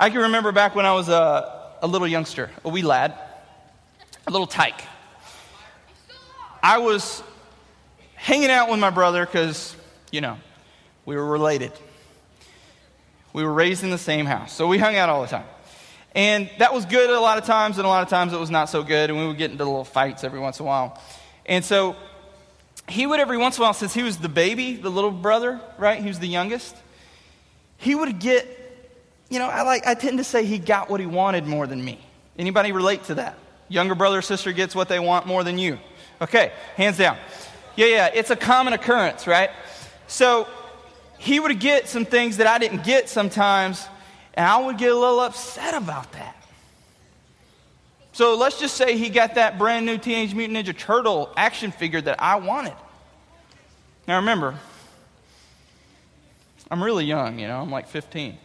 I 0.00 0.08
can 0.08 0.20
remember 0.22 0.50
back 0.50 0.74
when 0.74 0.86
I 0.86 0.92
was 0.94 1.10
a, 1.10 1.72
a 1.82 1.86
little 1.86 2.08
youngster, 2.08 2.50
a 2.64 2.70
wee 2.70 2.82
lad, 2.82 3.14
a 4.26 4.30
little 4.30 4.46
tyke. 4.46 4.80
I 6.62 6.78
was 6.78 7.22
hanging 8.24 8.50
out 8.50 8.70
with 8.70 8.80
my 8.80 8.88
brother 8.88 9.26
because, 9.26 9.76
you 10.10 10.22
know, 10.22 10.38
we 11.04 11.14
were 11.14 11.26
related. 11.26 11.72
We 13.34 13.44
were 13.44 13.52
raised 13.52 13.84
in 13.84 13.90
the 13.90 13.98
same 13.98 14.24
house, 14.24 14.50
so 14.50 14.66
we 14.66 14.78
hung 14.78 14.96
out 14.96 15.10
all 15.10 15.20
the 15.20 15.28
time. 15.28 15.44
And 16.14 16.48
that 16.58 16.72
was 16.72 16.86
good 16.86 17.10
a 17.10 17.20
lot 17.20 17.36
of 17.36 17.44
times, 17.44 17.76
and 17.76 17.84
a 17.84 17.88
lot 17.88 18.02
of 18.02 18.08
times 18.08 18.32
it 18.32 18.40
was 18.40 18.50
not 18.50 18.70
so 18.70 18.82
good, 18.82 19.10
and 19.10 19.18
we 19.18 19.26
would 19.26 19.36
get 19.36 19.50
into 19.50 19.62
little 19.62 19.84
fights 19.84 20.24
every 20.24 20.40
once 20.40 20.58
in 20.58 20.64
a 20.64 20.66
while. 20.66 20.98
And 21.44 21.62
so 21.62 21.96
he 22.88 23.06
would 23.06 23.20
every 23.20 23.36
once 23.36 23.58
in 23.58 23.62
a 23.62 23.66
while, 23.66 23.74
since 23.74 23.92
he 23.92 24.02
was 24.02 24.16
the 24.16 24.30
baby, 24.30 24.76
the 24.76 24.90
little 24.90 25.10
brother, 25.10 25.60
right? 25.76 26.00
He 26.00 26.08
was 26.08 26.18
the 26.18 26.28
youngest. 26.28 26.74
He 27.76 27.94
would 27.94 28.20
get, 28.20 28.46
you 29.28 29.38
know, 29.38 29.48
I 29.48 29.62
like 29.62 29.86
I 29.86 29.92
tend 29.92 30.16
to 30.16 30.24
say 30.24 30.46
he 30.46 30.58
got 30.58 30.88
what 30.88 30.98
he 30.98 31.06
wanted 31.06 31.46
more 31.46 31.66
than 31.66 31.84
me. 31.84 32.00
Anybody 32.38 32.72
relate 32.72 33.04
to 33.04 33.16
that? 33.16 33.36
Younger 33.68 33.94
brother 33.94 34.18
or 34.18 34.22
sister 34.22 34.52
gets 34.52 34.74
what 34.74 34.88
they 34.88 34.98
want 34.98 35.26
more 35.26 35.44
than 35.44 35.58
you. 35.58 35.78
Okay, 36.22 36.52
hands 36.76 36.96
down. 36.96 37.18
Yeah, 37.76 37.86
yeah, 37.86 38.10
it's 38.12 38.30
a 38.30 38.36
common 38.36 38.72
occurrence, 38.72 39.26
right? 39.26 39.50
So 40.06 40.46
he 41.18 41.40
would 41.40 41.58
get 41.58 41.88
some 41.88 42.04
things 42.04 42.36
that 42.36 42.46
I 42.46 42.58
didn't 42.58 42.84
get 42.84 43.08
sometimes, 43.08 43.86
and 44.34 44.46
I 44.46 44.58
would 44.58 44.78
get 44.78 44.92
a 44.92 44.94
little 44.94 45.20
upset 45.20 45.74
about 45.74 46.12
that. 46.12 46.36
So 48.12 48.36
let's 48.36 48.60
just 48.60 48.76
say 48.76 48.96
he 48.96 49.08
got 49.08 49.34
that 49.34 49.58
brand 49.58 49.86
new 49.86 49.98
Teenage 49.98 50.34
Mutant 50.34 50.56
Ninja 50.56 50.76
Turtle 50.76 51.32
action 51.36 51.72
figure 51.72 52.00
that 52.00 52.22
I 52.22 52.36
wanted. 52.36 52.74
Now 54.06 54.16
remember, 54.16 54.54
I'm 56.70 56.82
really 56.82 57.04
young, 57.04 57.38
you 57.40 57.48
know, 57.48 57.60
I'm 57.60 57.70
like 57.70 57.88
15. 57.88 58.38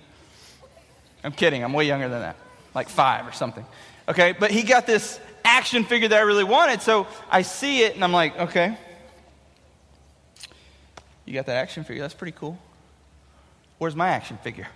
I'm 1.24 1.32
kidding, 1.34 1.64
I'm 1.64 1.74
way 1.74 1.86
younger 1.86 2.10
than 2.10 2.22
that, 2.22 2.36
like 2.74 2.90
five 2.90 3.28
or 3.28 3.32
something. 3.32 3.66
Okay, 4.08 4.34
but 4.40 4.50
he 4.50 4.64
got 4.64 4.88
this 4.88 5.20
action 5.44 5.84
figure 5.84 6.08
that 6.08 6.18
I 6.18 6.22
really 6.22 6.44
wanted, 6.44 6.82
so 6.82 7.06
I 7.30 7.44
see 7.44 7.84
it 7.84 7.94
and 7.94 8.04
I'm 8.04 8.14
like, 8.14 8.40
okay, 8.40 8.76
you 11.30 11.36
got 11.36 11.46
that 11.46 11.58
action 11.58 11.84
figure, 11.84 12.02
that's 12.02 12.16
pretty 12.16 12.36
cool. 12.36 12.58
Where's 13.78 13.96
my 13.96 14.10
action 14.10 14.40
figure? 14.44 14.68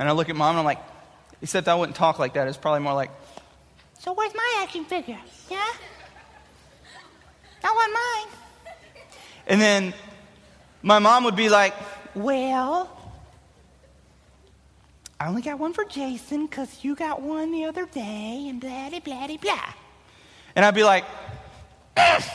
And 0.00 0.08
I 0.08 0.12
look 0.12 0.28
at 0.28 0.34
mom 0.34 0.50
and 0.50 0.58
I'm 0.58 0.64
like, 0.64 0.80
except 1.40 1.68
I 1.68 1.76
wouldn't 1.76 1.94
talk 1.94 2.18
like 2.18 2.34
that, 2.34 2.48
it's 2.48 2.56
probably 2.56 2.80
more 2.80 2.94
like, 2.94 3.12
so 4.00 4.12
where's 4.14 4.34
my 4.34 4.60
action 4.62 4.84
figure? 4.84 5.18
Yeah? 5.48 5.64
I 7.62 7.70
want 7.70 7.92
mine. 7.92 8.74
And 9.46 9.60
then 9.60 9.94
my 10.82 10.98
mom 10.98 11.22
would 11.22 11.36
be 11.36 11.48
like, 11.48 11.74
Well, 12.16 12.90
I 15.20 15.28
only 15.28 15.42
got 15.42 15.60
one 15.60 15.72
for 15.72 15.84
Jason 15.84 16.46
because 16.46 16.82
you 16.82 16.96
got 16.96 17.22
one 17.22 17.52
the 17.52 17.64
other 17.64 17.86
day 17.86 18.46
and 18.48 18.60
blah, 18.60 18.90
blah, 18.90 18.98
blah, 19.00 19.36
blah. 19.36 19.74
And 20.56 20.64
I'd 20.64 20.74
be 20.74 20.84
like, 20.84 21.04
That's 21.96 22.26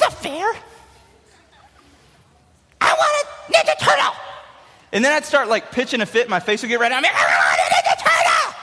not 0.00 0.14
fair. 0.14 0.54
I 2.82 2.94
want 2.94 3.12
a 3.16 3.52
Ninja 3.52 3.78
Turtle. 3.78 4.14
And 4.92 5.04
then 5.04 5.12
I'd 5.12 5.24
start 5.24 5.48
like 5.48 5.72
pitching 5.72 6.00
a 6.00 6.06
fit. 6.06 6.28
My 6.28 6.40
face 6.40 6.62
would 6.62 6.68
get 6.68 6.80
red. 6.80 6.92
I'm 6.92 7.02
like, 7.02 7.12
I 7.14 7.24
want 7.24 7.60
a 7.60 7.74
Ninja 7.74 7.96
Turtle. 7.98 8.54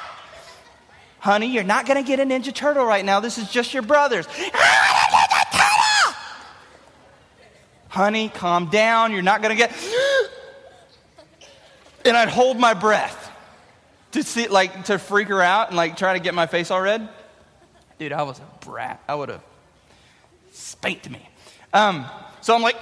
Honey, 1.20 1.48
you're 1.48 1.64
not 1.64 1.86
going 1.86 2.02
to 2.02 2.08
get 2.08 2.20
a 2.20 2.24
Ninja 2.24 2.54
Turtle 2.54 2.86
right 2.86 3.04
now. 3.04 3.20
This 3.20 3.38
is 3.38 3.50
just 3.50 3.74
your 3.74 3.84
brother's. 3.84 4.28
I 4.28 4.32
want 4.32 4.54
a 4.54 5.16
Ninja 5.16 5.52
Turtle. 5.52 6.22
Honey, 7.90 8.30
calm 8.30 8.68
down. 8.68 9.12
You're 9.12 9.22
not 9.22 9.42
going 9.42 9.58
to 9.58 9.58
get. 9.58 9.72
and 12.06 12.16
I'd 12.16 12.30
hold 12.30 12.60
my 12.60 12.74
breath 12.74 13.32
to 14.12 14.24
see, 14.24 14.48
like, 14.48 14.86
to 14.86 15.00
freak 15.00 15.30
her 15.30 15.42
out 15.42 15.70
and 15.70 15.78
like 15.78 15.98
try 15.98 16.14
to 16.14 16.20
get 16.20 16.34
my 16.34 16.46
face 16.46 16.72
all 16.72 16.82
red. 16.82 17.10
Dude, 17.98 18.14
I 18.14 18.24
was 18.24 18.40
a 18.40 18.66
brat. 18.66 19.02
I 19.08 19.16
would 19.16 19.30
have 19.30 19.44
spanked 20.52 21.10
me. 21.10 21.28
Um, 21.74 22.06
so 22.42 22.54
I'm 22.54 22.62
like. 22.62 22.78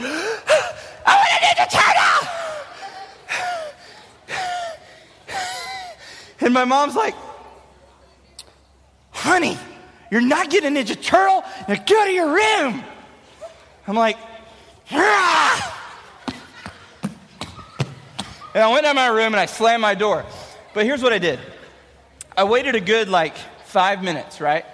I 0.00 1.12
want 1.16 1.30
a 1.32 1.38
Ninja 1.46 1.66
Turtle! 1.70 2.28
And 6.40 6.52
my 6.54 6.64
mom's 6.64 6.94
like, 6.94 7.14
honey, 9.10 9.58
you're 10.10 10.20
not 10.20 10.50
getting 10.50 10.76
a 10.76 10.80
Ninja 10.80 11.00
Turtle. 11.00 11.42
Now 11.68 11.74
go 11.74 12.04
to 12.04 12.12
your 12.12 12.28
room. 12.28 12.84
I'm 13.88 13.96
like, 13.96 14.16
"Ah!" 14.90 15.72
And 18.54 18.62
I 18.62 18.72
went 18.72 18.86
to 18.86 18.94
my 18.94 19.08
room 19.08 19.34
and 19.34 19.36
I 19.36 19.46
slammed 19.46 19.82
my 19.82 19.94
door. 19.94 20.24
But 20.72 20.84
here's 20.86 21.02
what 21.02 21.12
I 21.12 21.18
did 21.18 21.38
I 22.36 22.44
waited 22.44 22.74
a 22.74 22.80
good 22.80 23.08
like 23.08 23.36
five 23.64 24.02
minutes, 24.02 24.40
right? 24.40 24.64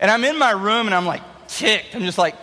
And 0.00 0.10
I'm 0.10 0.24
in 0.24 0.38
my 0.38 0.50
room 0.50 0.86
and 0.86 0.94
I'm 0.94 1.06
like 1.06 1.22
ticked. 1.48 1.94
I'm 1.94 2.02
just 2.02 2.18
like, 2.18 2.34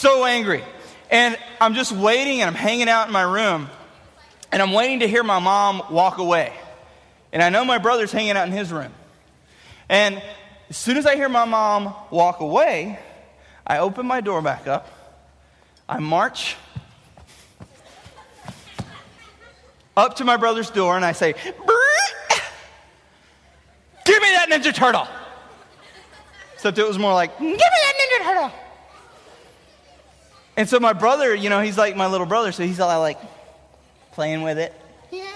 so 0.00 0.24
angry. 0.24 0.64
And 1.10 1.36
I'm 1.60 1.74
just 1.74 1.92
waiting 1.92 2.40
and 2.40 2.48
I'm 2.48 2.54
hanging 2.54 2.88
out 2.88 3.06
in 3.06 3.12
my 3.12 3.22
room 3.22 3.68
and 4.50 4.62
I'm 4.62 4.72
waiting 4.72 5.00
to 5.00 5.08
hear 5.08 5.22
my 5.22 5.38
mom 5.38 5.82
walk 5.90 6.18
away. 6.18 6.52
And 7.32 7.42
I 7.42 7.50
know 7.50 7.64
my 7.64 7.78
brother's 7.78 8.10
hanging 8.10 8.32
out 8.32 8.46
in 8.46 8.52
his 8.52 8.72
room. 8.72 8.92
And 9.88 10.22
as 10.68 10.76
soon 10.76 10.96
as 10.96 11.06
I 11.06 11.16
hear 11.16 11.28
my 11.28 11.44
mom 11.44 11.94
walk 12.10 12.40
away, 12.40 12.98
I 13.66 13.78
open 13.78 14.06
my 14.06 14.20
door 14.20 14.40
back 14.42 14.66
up. 14.66 14.88
I 15.88 15.98
march 15.98 16.56
up 19.96 20.16
to 20.16 20.24
my 20.24 20.36
brother's 20.36 20.70
door 20.70 20.96
and 20.96 21.04
I 21.04 21.12
say, 21.12 21.34
Give 24.04 24.22
me 24.22 24.28
that 24.30 24.48
Ninja 24.50 24.74
Turtle. 24.74 25.06
Except 26.54 26.78
it 26.78 26.86
was 26.86 26.98
more 26.98 27.12
like, 27.12 27.38
Give 27.38 27.48
me 27.48 27.56
that 27.56 27.94
Ninja 27.94 28.24
Turtle. 28.24 28.52
And 30.56 30.68
so 30.68 30.80
my 30.80 30.92
brother, 30.92 31.34
you 31.34 31.48
know, 31.48 31.60
he's 31.60 31.78
like 31.78 31.96
my 31.96 32.06
little 32.06 32.26
brother, 32.26 32.52
so 32.52 32.64
he's 32.64 32.80
all 32.80 33.00
like 33.00 33.18
playing 34.12 34.42
with 34.42 34.58
it. 34.58 34.74
Yeah. 35.10 35.26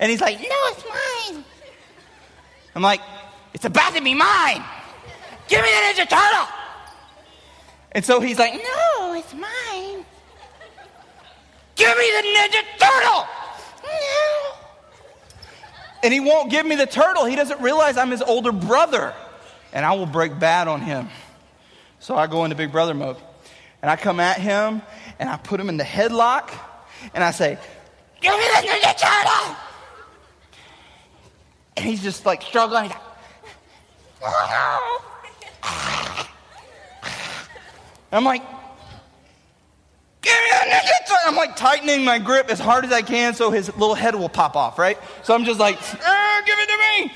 And 0.00 0.10
he's 0.10 0.20
like, 0.20 0.40
No, 0.40 0.46
it's 0.48 0.84
mine. 0.88 1.44
I'm 2.74 2.82
like, 2.82 3.00
it's 3.52 3.66
about 3.66 3.94
to 3.94 4.02
be 4.02 4.14
mine. 4.14 4.64
Give 5.48 5.60
me 5.60 5.68
the 5.68 6.02
Ninja 6.02 6.08
Turtle. 6.08 6.48
And 7.92 8.04
so 8.04 8.20
he's 8.20 8.38
like, 8.38 8.54
No, 8.54 9.14
it's 9.14 9.34
mine. 9.34 10.04
give 11.76 11.96
me 11.98 12.10
the 12.16 12.22
Ninja 12.28 12.62
Turtle. 12.78 13.26
No. 13.84 14.54
And 16.02 16.14
he 16.14 16.20
won't 16.20 16.50
give 16.50 16.64
me 16.64 16.76
the 16.76 16.86
turtle. 16.86 17.26
He 17.26 17.36
doesn't 17.36 17.60
realize 17.60 17.98
I'm 17.98 18.10
his 18.10 18.22
older 18.22 18.52
brother. 18.52 19.12
And 19.72 19.84
I 19.84 19.92
will 19.92 20.06
break 20.06 20.38
bad 20.38 20.66
on 20.66 20.80
him. 20.80 21.08
So 22.00 22.16
I 22.16 22.26
go 22.26 22.44
into 22.44 22.56
big 22.56 22.72
brother 22.72 22.94
mode. 22.94 23.16
And 23.82 23.90
I 23.90 23.96
come 23.96 24.20
at 24.20 24.38
him 24.38 24.82
and 25.18 25.28
I 25.28 25.36
put 25.36 25.60
him 25.60 25.68
in 25.68 25.76
the 25.76 25.84
headlock 25.84 26.50
and 27.14 27.22
I 27.22 27.30
say, 27.30 27.58
Give 28.20 28.32
me 28.32 28.40
the 28.40 28.68
Ninja 28.68 28.98
Turtle. 28.98 29.56
And 31.76 31.86
he's 31.86 32.02
just 32.02 32.26
like 32.26 32.42
struggling. 32.42 32.84
He's 32.84 32.92
like, 34.22 36.26
I'm 38.12 38.24
like, 38.24 38.42
Give 40.22 40.32
me 40.32 40.48
the 40.50 40.70
Ninja 40.70 41.06
Turtle. 41.06 41.16
I'm 41.26 41.36
like 41.36 41.56
tightening 41.56 42.04
my 42.04 42.18
grip 42.18 42.50
as 42.50 42.58
hard 42.58 42.84
as 42.84 42.92
I 42.92 43.02
can 43.02 43.34
so 43.34 43.50
his 43.50 43.68
little 43.76 43.94
head 43.94 44.14
will 44.14 44.28
pop 44.28 44.56
off, 44.56 44.78
right? 44.78 44.98
So 45.22 45.34
I'm 45.34 45.44
just 45.44 45.60
like, 45.60 45.78
"Ah, 46.02 46.42
give 46.46 46.58
it 46.58 46.66
to 46.66 47.06
me. 47.06 47.12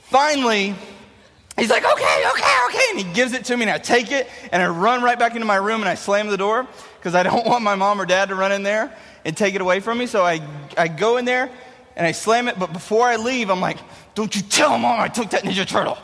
Finally, 0.00 0.74
he's 1.56 1.70
like, 1.70 1.84
okay, 1.84 2.24
okay, 2.32 2.58
okay. 2.68 2.84
And 2.90 2.98
he 2.98 3.12
gives 3.12 3.32
it 3.32 3.44
to 3.46 3.56
me 3.56 3.62
and 3.62 3.70
I 3.70 3.78
take 3.78 4.10
it 4.12 4.28
and 4.52 4.62
I 4.62 4.68
run 4.68 5.02
right 5.02 5.18
back 5.18 5.34
into 5.34 5.46
my 5.46 5.56
room 5.56 5.80
and 5.80 5.88
I 5.88 5.94
slam 5.94 6.28
the 6.28 6.36
door 6.36 6.66
because 6.98 7.14
I 7.14 7.22
don't 7.22 7.46
want 7.46 7.62
my 7.62 7.74
mom 7.74 8.00
or 8.00 8.06
dad 8.06 8.28
to 8.28 8.34
run 8.34 8.52
in 8.52 8.62
there 8.62 8.94
and 9.24 9.36
take 9.36 9.54
it 9.54 9.60
away 9.60 9.80
from 9.80 9.98
me. 9.98 10.06
So 10.06 10.24
I, 10.24 10.40
I 10.76 10.88
go 10.88 11.16
in 11.16 11.24
there 11.24 11.50
and 11.96 12.06
I 12.06 12.12
slam 12.12 12.48
it. 12.48 12.58
But 12.58 12.72
before 12.72 13.06
I 13.06 13.16
leave, 13.16 13.50
I'm 13.50 13.60
like, 13.60 13.78
don't 14.14 14.34
you 14.34 14.42
tell 14.42 14.78
mom 14.78 15.00
I 15.00 15.08
took 15.08 15.30
that 15.30 15.42
Ninja 15.42 15.66
Turtle. 15.66 15.98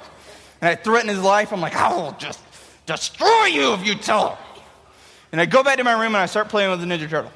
And 0.61 0.69
I 0.69 0.75
threaten 0.75 1.09
his 1.09 1.21
life. 1.21 1.53
I'm 1.53 1.61
like, 1.61 1.77
I 1.77 1.95
will 1.95 2.13
just 2.13 2.41
destroy 2.87 3.47
you 3.47 3.73
if 3.75 3.87
you 3.87 3.95
tell 3.95 4.31
her. 4.31 4.39
And 5.33 5.41
I 5.41 5.47
go 5.47 5.63
back 5.63 5.79
to 5.79 5.85
my 5.85 5.93
room 5.93 6.15
and 6.15 6.17
I 6.17 6.27
start 6.27 6.49
playing 6.49 6.71
with 6.71 6.81
the 6.81 6.87
Ninja 6.87 7.09
Turtle. 7.09 7.33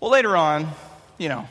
Well, 0.00 0.10
later 0.10 0.36
on, 0.36 0.68
you 1.18 1.28
know, 1.28 1.46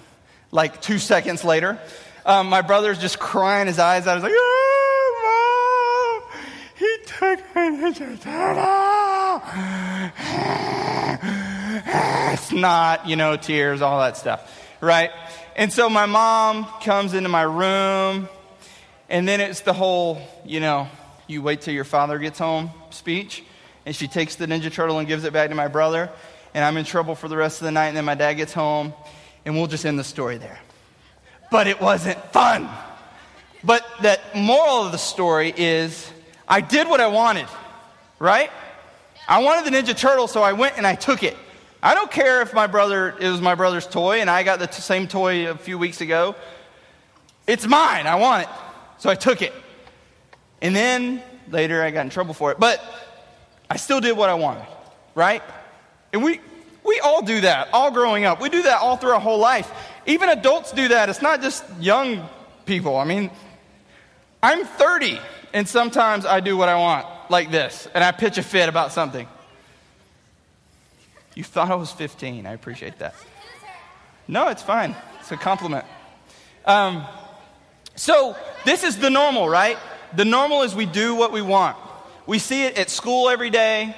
like 0.51 0.81
two 0.81 0.98
seconds 0.98 1.43
later, 1.46 1.79
um, 2.25 2.50
my 2.50 2.62
brother's 2.62 2.98
just 2.98 3.20
crying 3.20 3.67
his 3.67 3.79
eyes 3.79 4.08
out. 4.08 4.15
He's 4.15 4.24
like, 4.24 4.34
oh, 4.36 6.22
Mom, 6.24 6.41
he 6.77 6.86
took 6.86 6.89
my 6.89 6.89
Ninja 6.89 6.89
Turtle. 6.89 6.90
It's 12.34 12.51
not, 12.51 13.08
you 13.08 13.15
know, 13.15 13.38
tears, 13.38 13.81
all 13.81 14.00
that 14.00 14.17
stuff, 14.17 14.51
right? 14.81 15.12
And 15.55 15.72
so 15.72 15.89
my 15.89 16.05
mom 16.05 16.65
comes 16.81 17.13
into 17.13 17.29
my 17.29 17.43
room, 17.43 18.29
and 19.10 19.27
then 19.27 19.41
it's 19.41 19.62
the 19.62 19.74
whole, 19.74 20.22
you 20.46 20.60
know, 20.60 20.88
you 21.27 21.41
wait 21.41 21.62
till 21.62 21.74
your 21.74 21.84
father 21.84 22.17
gets 22.20 22.39
home 22.39 22.72
speech 22.89 23.43
and 23.86 23.96
she 23.96 24.08
takes 24.08 24.36
the 24.36 24.46
Ninja 24.46 24.72
Turtle 24.72 25.00
and 25.00 25.08
gives 25.08 25.24
it 25.24 25.34
back 25.34 25.50
to 25.50 25.55
my 25.55 25.67
brother, 25.67 26.10
and 26.53 26.63
I'm 26.63 26.77
in 26.77 26.86
trouble 26.86 27.15
for 27.15 27.27
the 27.27 27.38
rest 27.38 27.62
of 27.62 27.65
the 27.65 27.72
night, 27.72 27.88
and 27.88 27.98
then 27.98 28.05
my 28.05 28.15
dad 28.15 28.34
gets 28.34 28.53
home, 28.53 28.93
and 29.46 29.55
we'll 29.55 29.67
just 29.67 29.86
end 29.86 29.98
the 29.98 30.03
story 30.03 30.38
there. 30.38 30.60
But 31.50 31.67
it 31.67 31.81
wasn't 31.81 32.20
fun. 32.25 32.70
But 33.63 33.86
the 34.01 34.20
moral 34.36 34.86
of 34.86 34.91
the 34.91 34.98
story 34.98 35.53
is 35.55 36.12
I 36.51 36.62
did 36.62 36.88
what 36.88 37.01
I 37.01 37.08
wanted, 37.08 37.48
right? 38.20 38.51
I 39.27 39.41
wanted 39.41 39.74
the 39.74 39.75
Ninja 39.75 39.98
Turtle, 39.98 40.27
so 40.27 40.43
I 40.43 40.53
went 40.53 40.77
and 40.77 40.86
I 40.86 40.93
took 40.93 41.24
it. 41.24 41.36
I 41.81 41.96
don't 41.96 42.12
care 42.12 42.43
if 42.43 42.53
my 42.53 42.67
brother, 42.67 43.15
it 43.20 43.27
was 43.27 43.41
my 43.41 43.55
brother's 43.55 43.88
toy, 43.88 44.22
and 44.22 44.29
I 44.29 44.43
got 44.43 44.60
the 44.60 44.67
t- 44.67 44.81
same 44.81 45.08
toy 45.08 45.50
a 45.50 45.55
few 45.55 45.79
weeks 45.79 46.01
ago. 46.01 46.36
It's 47.48 47.65
mine. 47.65 48.05
I 48.05 48.15
want 48.15 48.43
it. 48.43 48.50
So 49.00 49.10
I 49.10 49.15
took 49.15 49.41
it. 49.41 49.53
And 50.62 50.75
then 50.75 51.24
Later, 51.51 51.84
I 51.84 51.91
got 51.91 52.01
in 52.01 52.10
trouble 52.10 52.34
for 52.34 52.51
it. 52.51 52.60
But 52.60 52.81
I 53.70 53.77
still 53.77 54.00
did 54.00 54.15
what 54.15 54.29
I 54.29 54.36
wanted, 54.36 54.65
right? 55.15 55.43
And 56.13 56.24
we, 56.24 56.39
we 56.84 57.00
all 57.00 57.22
do 57.22 57.41
that, 57.41 57.70
all 57.74 57.91
growing 57.91 58.25
up. 58.25 58.41
We 58.41 58.50
do 58.50 58.63
that 58.63 58.81
all 58.81 58.98
through 58.98 59.12
our 59.12 59.20
whole 59.20 59.39
life. 59.39 59.72
Even 60.05 60.29
adults 60.29 60.72
do 60.72 60.89
that. 60.89 61.10
It's 61.10 61.22
not 61.22 61.41
just 61.41 61.63
young 61.79 62.27
people. 62.65 62.98
I 62.98 63.03
mean, 63.03 63.29
I'm 64.41 64.65
30, 64.65 65.20
and 65.53 65.67
sometimes 65.67 66.25
I 66.25 66.39
do 66.39 66.58
what 66.58 66.70
I 66.70 66.75
want, 66.75 67.08
like 67.29 67.51
this, 67.51 67.88
and 67.93 68.03
I 68.03 68.12
pitch 68.12 68.38
a 68.38 68.43
fit 68.43 68.70
about 68.70 68.91
something. 68.91 69.27
You 71.36 71.43
thought 71.43 71.72
I 71.72 71.75
was 71.75 71.91
15. 71.91 72.46
I 72.46 72.53
appreciate 72.53 73.00
that. 73.00 73.15
No, 74.27 74.50
it's 74.50 74.63
fine. 74.63 74.96
It's 75.20 75.31
a 75.31 75.38
compliment. 75.38 75.86
Um, 76.65 77.05
so, 77.96 78.36
this 78.65 78.84
is 78.84 78.98
the 78.98 79.10
normal, 79.10 79.50
right? 79.50 79.77
The 80.15 80.25
normal 80.25 80.63
is 80.63 80.75
we 80.75 80.86
do 80.86 81.15
what 81.15 81.31
we 81.31 81.41
want. 81.41 81.77
We 82.25 82.39
see 82.39 82.65
it 82.65 82.77
at 82.77 82.89
school 82.89 83.29
every 83.29 83.50
day. 83.50 83.96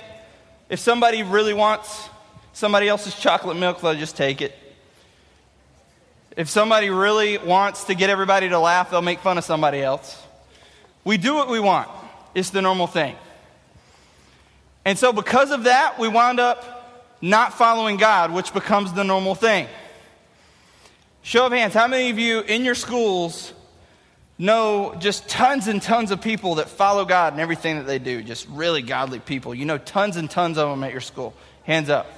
If 0.69 0.79
somebody 0.79 1.23
really 1.23 1.53
wants 1.53 2.09
somebody 2.53 2.87
else's 2.87 3.15
chocolate 3.15 3.57
milk, 3.57 3.81
they'll 3.81 3.95
just 3.95 4.15
take 4.15 4.41
it. 4.41 4.57
If 6.35 6.49
somebody 6.49 6.89
really 6.89 7.37
wants 7.37 7.83
to 7.85 7.95
get 7.95 8.09
everybody 8.09 8.49
to 8.49 8.59
laugh, 8.59 8.89
they'll 8.89 9.01
make 9.01 9.19
fun 9.19 9.37
of 9.37 9.43
somebody 9.43 9.81
else. 9.81 10.19
We 11.03 11.17
do 11.17 11.33
what 11.33 11.49
we 11.49 11.59
want, 11.59 11.89
it's 12.33 12.49
the 12.49 12.61
normal 12.61 12.87
thing. 12.87 13.15
And 14.85 14.97
so, 14.97 15.13
because 15.13 15.51
of 15.51 15.63
that, 15.63 15.97
we 15.97 16.07
wound 16.07 16.39
up 16.39 17.15
not 17.21 17.53
following 17.53 17.97
God, 17.97 18.31
which 18.31 18.53
becomes 18.53 18.91
the 18.91 19.03
normal 19.03 19.33
thing. 19.33 19.67
Show 21.21 21.45
of 21.45 21.53
hands, 21.53 21.73
how 21.73 21.87
many 21.87 22.09
of 22.09 22.19
you 22.19 22.41
in 22.41 22.65
your 22.65 22.75
schools 22.75 23.53
know 24.37 24.93
just 24.99 25.29
tons 25.29 25.67
and 25.67 25.81
tons 25.81 26.11
of 26.11 26.21
people 26.21 26.55
that 26.55 26.67
follow 26.67 27.05
God 27.05 27.31
and 27.31 27.41
everything 27.41 27.77
that 27.77 27.87
they 27.87 27.97
do? 27.97 28.21
Just 28.21 28.45
really 28.49 28.81
godly 28.81 29.19
people. 29.19 29.55
You 29.55 29.63
know 29.63 29.77
tons 29.77 30.17
and 30.17 30.29
tons 30.29 30.57
of 30.57 30.69
them 30.69 30.83
at 30.83 30.91
your 30.91 31.01
school. 31.01 31.33
Hands 31.63 31.89
up. 31.89 32.11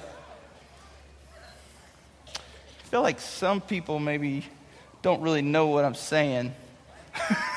I 2.26 2.88
feel 2.88 3.02
like 3.02 3.20
some 3.20 3.60
people 3.60 4.00
maybe 4.00 4.44
don't 5.02 5.20
really 5.20 5.42
know 5.42 5.68
what 5.68 5.84
I'm 5.84 5.94
saying. 5.94 6.52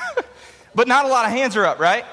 but 0.74 0.88
not 0.88 1.04
a 1.04 1.08
lot 1.08 1.26
of 1.26 1.32
hands 1.32 1.56
are 1.56 1.64
up, 1.64 1.78
right? 1.78 2.04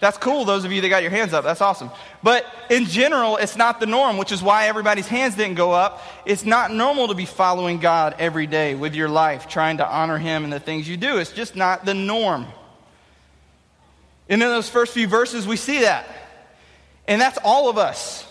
That's 0.00 0.16
cool, 0.16 0.46
those 0.46 0.64
of 0.64 0.72
you 0.72 0.80
that 0.80 0.88
got 0.88 1.02
your 1.02 1.10
hands 1.10 1.34
up. 1.34 1.44
That's 1.44 1.60
awesome. 1.60 1.90
But 2.22 2.46
in 2.70 2.86
general, 2.86 3.36
it's 3.36 3.56
not 3.56 3.80
the 3.80 3.86
norm, 3.86 4.16
which 4.16 4.32
is 4.32 4.42
why 4.42 4.66
everybody's 4.66 5.06
hands 5.06 5.36
didn't 5.36 5.56
go 5.56 5.72
up. 5.72 6.02
It's 6.24 6.44
not 6.44 6.72
normal 6.72 7.08
to 7.08 7.14
be 7.14 7.26
following 7.26 7.80
God 7.80 8.16
every 8.18 8.46
day 8.46 8.74
with 8.74 8.94
your 8.94 9.10
life, 9.10 9.46
trying 9.46 9.76
to 9.76 9.86
honor 9.86 10.16
Him 10.16 10.44
in 10.44 10.50
the 10.50 10.58
things 10.58 10.88
you 10.88 10.96
do. 10.96 11.18
It's 11.18 11.32
just 11.32 11.54
not 11.54 11.84
the 11.84 11.92
norm. 11.92 12.46
And 14.30 14.42
in 14.42 14.48
those 14.48 14.70
first 14.70 14.94
few 14.94 15.06
verses, 15.06 15.46
we 15.46 15.56
see 15.56 15.80
that. 15.80 16.08
And 17.06 17.20
that's 17.20 17.38
all 17.44 17.68
of 17.68 17.76
us. 17.76 18.26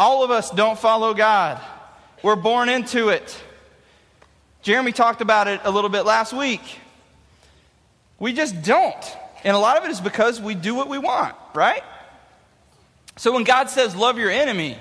All 0.00 0.24
of 0.24 0.32
us 0.32 0.50
don't 0.50 0.78
follow 0.78 1.14
God, 1.14 1.60
we're 2.22 2.36
born 2.36 2.68
into 2.68 3.10
it. 3.10 3.40
Jeremy 4.62 4.90
talked 4.90 5.20
about 5.20 5.46
it 5.46 5.60
a 5.64 5.70
little 5.70 5.90
bit 5.90 6.04
last 6.04 6.32
week. 6.32 6.60
We 8.18 8.32
just 8.32 8.62
don't. 8.62 9.16
And 9.44 9.54
a 9.56 9.58
lot 9.58 9.76
of 9.76 9.84
it 9.84 9.90
is 9.90 10.00
because 10.00 10.40
we 10.40 10.54
do 10.54 10.74
what 10.74 10.88
we 10.88 10.98
want, 10.98 11.34
right? 11.54 11.84
So 13.16 13.32
when 13.32 13.44
God 13.44 13.70
says, 13.70 13.94
love 13.94 14.18
your 14.18 14.30
enemy, 14.30 14.76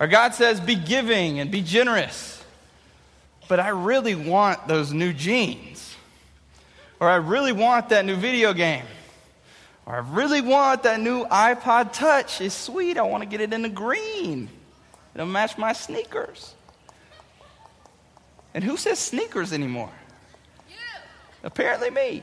or 0.00 0.06
God 0.06 0.34
says, 0.34 0.60
be 0.60 0.74
giving 0.74 1.40
and 1.40 1.50
be 1.50 1.62
generous, 1.62 2.42
but 3.48 3.60
I 3.60 3.68
really 3.68 4.14
want 4.14 4.66
those 4.68 4.92
new 4.92 5.12
jeans, 5.12 5.94
or 7.00 7.08
I 7.08 7.16
really 7.16 7.52
want 7.52 7.90
that 7.90 8.04
new 8.04 8.16
video 8.16 8.52
game, 8.52 8.84
or 9.86 9.94
I 9.94 9.98
really 9.98 10.40
want 10.40 10.84
that 10.84 11.00
new 11.00 11.24
iPod 11.26 11.92
Touch. 11.92 12.40
It's 12.40 12.54
sweet. 12.54 12.96
I 12.96 13.02
want 13.02 13.22
to 13.22 13.28
get 13.28 13.40
it 13.40 13.52
in 13.52 13.62
the 13.62 13.68
green. 13.68 14.48
It'll 15.14 15.26
match 15.26 15.58
my 15.58 15.74
sneakers. 15.74 16.54
And 18.54 18.64
who 18.64 18.76
says 18.76 18.98
sneakers 18.98 19.52
anymore? 19.52 19.92
You. 20.68 20.76
Apparently 21.42 21.90
me. 21.90 22.22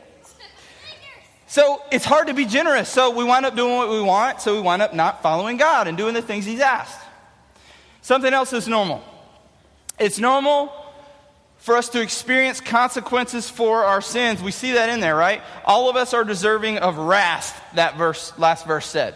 So 1.51 1.81
it's 1.91 2.05
hard 2.05 2.27
to 2.27 2.33
be 2.33 2.45
generous. 2.45 2.87
So 2.87 3.09
we 3.09 3.25
wind 3.25 3.45
up 3.45 3.57
doing 3.57 3.75
what 3.75 3.89
we 3.89 4.01
want, 4.01 4.39
so 4.39 4.55
we 4.55 4.61
wind 4.61 4.81
up 4.81 4.93
not 4.93 5.21
following 5.21 5.57
God 5.57 5.89
and 5.89 5.97
doing 5.97 6.13
the 6.13 6.21
things 6.21 6.45
He's 6.45 6.61
asked. 6.61 6.97
Something 8.01 8.33
else 8.33 8.53
is 8.53 8.69
normal. 8.69 9.03
It's 9.99 10.17
normal 10.17 10.71
for 11.57 11.75
us 11.75 11.89
to 11.89 11.99
experience 11.99 12.61
consequences 12.61 13.49
for 13.49 13.83
our 13.83 13.99
sins. 13.99 14.41
We 14.41 14.51
see 14.51 14.71
that 14.71 14.87
in 14.87 15.01
there, 15.01 15.13
right? 15.13 15.41
All 15.65 15.89
of 15.89 15.97
us 15.97 16.13
are 16.13 16.23
deserving 16.23 16.77
of 16.77 16.97
wrath, 16.97 17.61
that 17.75 17.97
verse, 17.97 18.31
last 18.37 18.65
verse 18.65 18.85
said. 18.85 19.15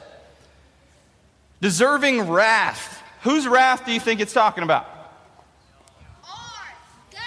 Deserving 1.62 2.30
wrath. 2.30 3.02
Whose 3.22 3.48
wrath 3.48 3.86
do 3.86 3.94
you 3.94 4.00
think 4.02 4.20
it's 4.20 4.34
talking 4.34 4.66
about? 4.66 4.86
God. 7.14 7.22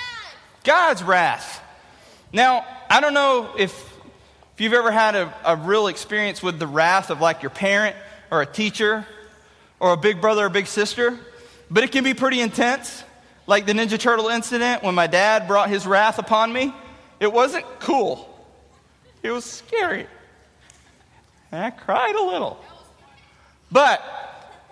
God's 0.64 1.02
wrath. 1.02 1.62
Now, 2.30 2.66
I 2.90 3.00
don't 3.00 3.14
know 3.14 3.54
if 3.56 3.87
if 4.58 4.62
you've 4.62 4.74
ever 4.74 4.90
had 4.90 5.14
a, 5.14 5.32
a 5.44 5.54
real 5.54 5.86
experience 5.86 6.42
with 6.42 6.58
the 6.58 6.66
wrath 6.66 7.10
of 7.10 7.20
like 7.20 7.44
your 7.44 7.50
parent 7.50 7.94
or 8.28 8.42
a 8.42 8.46
teacher 8.46 9.06
or 9.78 9.92
a 9.92 9.96
big 9.96 10.20
brother 10.20 10.46
or 10.46 10.48
big 10.48 10.66
sister, 10.66 11.16
but 11.70 11.84
it 11.84 11.92
can 11.92 12.02
be 12.02 12.12
pretty 12.12 12.40
intense. 12.40 13.04
Like 13.46 13.66
the 13.66 13.72
Ninja 13.72 14.00
Turtle 14.00 14.26
incident 14.26 14.82
when 14.82 14.96
my 14.96 15.06
dad 15.06 15.46
brought 15.46 15.68
his 15.68 15.86
wrath 15.86 16.18
upon 16.18 16.52
me. 16.52 16.74
It 17.20 17.32
wasn't 17.32 17.66
cool, 17.78 18.28
it 19.22 19.30
was 19.30 19.44
scary. 19.44 20.08
And 21.52 21.62
I 21.62 21.70
cried 21.70 22.16
a 22.16 22.24
little. 22.24 22.58
But 23.70 24.02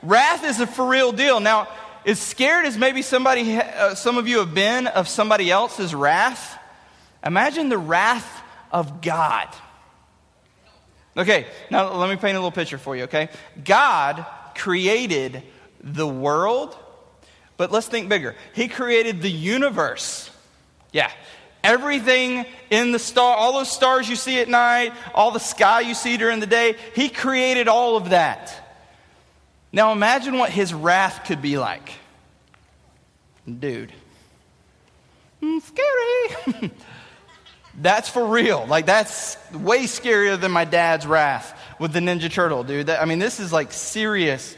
wrath 0.02 0.42
is 0.44 0.58
a 0.58 0.66
for 0.66 0.88
real 0.88 1.12
deal. 1.12 1.38
Now, 1.38 1.68
as 2.04 2.18
scared 2.18 2.66
as 2.66 2.76
maybe 2.76 3.02
somebody, 3.02 3.56
uh, 3.56 3.94
some 3.94 4.18
of 4.18 4.26
you 4.26 4.40
have 4.40 4.52
been 4.52 4.88
of 4.88 5.06
somebody 5.06 5.48
else's 5.48 5.94
wrath, 5.94 6.58
imagine 7.24 7.68
the 7.68 7.78
wrath 7.78 8.42
of 8.72 9.00
God. 9.00 9.46
Okay, 11.16 11.46
now 11.70 11.94
let 11.94 12.10
me 12.10 12.16
paint 12.16 12.36
a 12.36 12.40
little 12.40 12.50
picture 12.50 12.76
for 12.76 12.94
you, 12.94 13.04
okay? 13.04 13.30
God 13.64 14.26
created 14.54 15.42
the 15.82 16.06
world, 16.06 16.76
but 17.56 17.72
let's 17.72 17.86
think 17.86 18.08
bigger. 18.08 18.34
He 18.54 18.68
created 18.68 19.22
the 19.22 19.30
universe. 19.30 20.30
Yeah. 20.92 21.10
Everything 21.64 22.44
in 22.70 22.92
the 22.92 22.98
star, 22.98 23.36
all 23.36 23.54
those 23.54 23.70
stars 23.70 24.08
you 24.08 24.16
see 24.16 24.40
at 24.40 24.48
night, 24.48 24.92
all 25.14 25.30
the 25.30 25.40
sky 25.40 25.80
you 25.80 25.94
see 25.94 26.16
during 26.16 26.38
the 26.38 26.46
day, 26.46 26.76
He 26.94 27.08
created 27.08 27.66
all 27.66 27.96
of 27.96 28.10
that. 28.10 28.54
Now 29.72 29.92
imagine 29.92 30.38
what 30.38 30.50
His 30.50 30.74
wrath 30.74 31.24
could 31.26 31.40
be 31.40 31.58
like. 31.58 31.90
Dude. 33.46 33.92
Mm, 35.42 35.62
scary. 35.62 36.70
That's 37.80 38.08
for 38.08 38.26
real. 38.26 38.66
Like, 38.66 38.86
that's 38.86 39.36
way 39.52 39.84
scarier 39.84 40.40
than 40.40 40.50
my 40.50 40.64
dad's 40.64 41.06
wrath 41.06 41.58
with 41.78 41.92
the 41.92 42.00
Ninja 42.00 42.30
Turtle, 42.30 42.64
dude. 42.64 42.86
That, 42.86 43.02
I 43.02 43.04
mean, 43.04 43.18
this 43.18 43.38
is 43.38 43.52
like 43.52 43.72
serious 43.72 44.56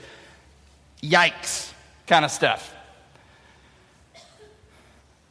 yikes 1.02 1.72
kind 2.06 2.24
of 2.24 2.30
stuff. 2.30 2.74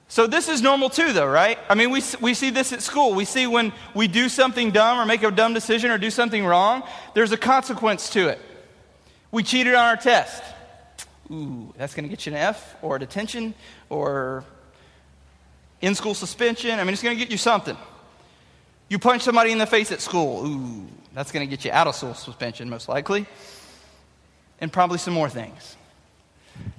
So, 0.10 0.26
this 0.26 0.50
is 0.50 0.62
normal 0.62 0.89
too, 0.89 1.13
though, 1.13 1.28
right? 1.28 1.60
I 1.69 1.76
mean, 1.76 1.91
we, 1.91 2.02
we 2.21 2.34
see 2.34 2.50
this 2.50 2.73
at 2.73 2.82
school. 2.82 3.13
We 3.13 3.26
see 3.26 3.47
when 3.47 3.71
we 3.93 4.08
do 4.08 4.30
something 4.30 4.71
dumb 4.71 5.00
or 5.00 5.06
make 5.06 5.23
a 5.23 5.32
dumb 5.32 5.54
decision 5.54 5.91
or 5.91 5.97
do 5.97 6.10
something 6.10 6.45
wrong, 6.45 6.84
there's 7.13 7.32
a 7.32 7.38
consequence 7.38 8.10
to 8.12 8.30
it. 8.30 8.39
We 9.32 9.43
cheated 9.43 9.76
on 9.76 9.86
our 9.86 9.97
test. 9.97 10.43
Ooh, 11.30 11.73
that's 11.78 11.93
going 11.93 12.04
to 12.04 12.10
get 12.10 12.26
you 12.26 12.32
an 12.32 12.38
F 12.38 12.76
or 12.82 12.95
a 12.95 13.00
detention 13.00 13.54
or 13.89 14.43
in 15.82 15.96
school 15.96 16.13
suspension. 16.13 16.80
I 16.80 16.84
mean, 16.84 16.94
it's 16.94 17.04
going 17.04 17.16
to 17.16 17.24
get 17.24 17.32
you 17.32 17.38
something. 17.38 17.78
You 18.90 19.00
punch 19.00 19.24
somebody 19.24 19.52
in 19.52 19.58
the 19.58 19.66
face 19.66 19.92
at 19.92 20.02
school. 20.02 20.46
Ooh, 20.46 20.88
that's 21.13 21.32
going 21.32 21.48
to 21.48 21.50
get 21.50 21.66
you 21.66 21.72
out 21.72 21.88
of 21.88 21.96
school 21.96 22.13
suspension, 22.13 22.70
most 22.70 22.88
likely. 22.88 23.26
And 24.60 24.72
probably 24.72 24.98
some 24.98 25.13
more 25.13 25.30
things. 25.30 25.76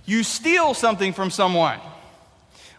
You 0.05 0.23
steal 0.23 0.75
something 0.75 1.13
from 1.13 1.31
someone. 1.31 1.81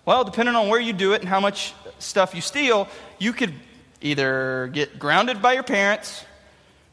Well, 0.05 0.23
depending 0.23 0.55
on 0.55 0.69
where 0.69 0.79
you 0.79 0.93
do 0.93 1.13
it 1.13 1.21
and 1.21 1.29
how 1.29 1.39
much 1.39 1.73
stuff 1.99 2.33
you 2.33 2.41
steal, 2.41 2.87
you 3.19 3.31
could 3.31 3.53
either 4.01 4.69
get 4.73 4.97
grounded 4.97 5.41
by 5.41 5.53
your 5.53 5.63
parents, 5.63 6.25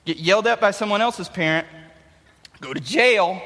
get 0.05 0.19
yelled 0.19 0.47
at 0.47 0.61
by 0.61 0.71
someone 0.73 1.01
else's 1.01 1.29
parent, 1.29 1.67
go 2.61 2.75
to 2.75 2.81
jail, 2.81 3.41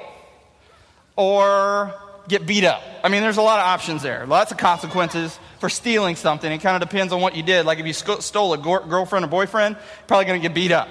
or 1.16 1.95
get 2.27 2.47
beat 2.47 2.64
up. 2.64 2.83
I 3.05 3.09
mean, 3.09 3.23
there's 3.23 3.37
a 3.37 3.43
lot 3.43 3.61
of 3.61 3.66
options 3.66 4.03
there, 4.03 4.27
lots 4.27 4.51
of 4.51 4.59
consequences 4.59 5.38
for 5.61 5.68
stealing 5.68 6.16
something. 6.16 6.51
It 6.51 6.59
kind 6.59 6.83
of 6.83 6.88
depends 6.88 7.12
on 7.12 7.20
what 7.20 7.37
you 7.37 7.42
did. 7.42 7.66
Like 7.66 7.79
if 7.79 7.87
you 7.87 7.92
stole 7.92 8.53
a 8.55 8.59
girlfriend 8.59 9.25
or 9.25 9.29
boyfriend, 9.29 9.77
probably 10.07 10.25
going 10.25 10.40
to 10.40 10.49
get 10.49 10.55
beat 10.55 10.73
up. 10.73 10.88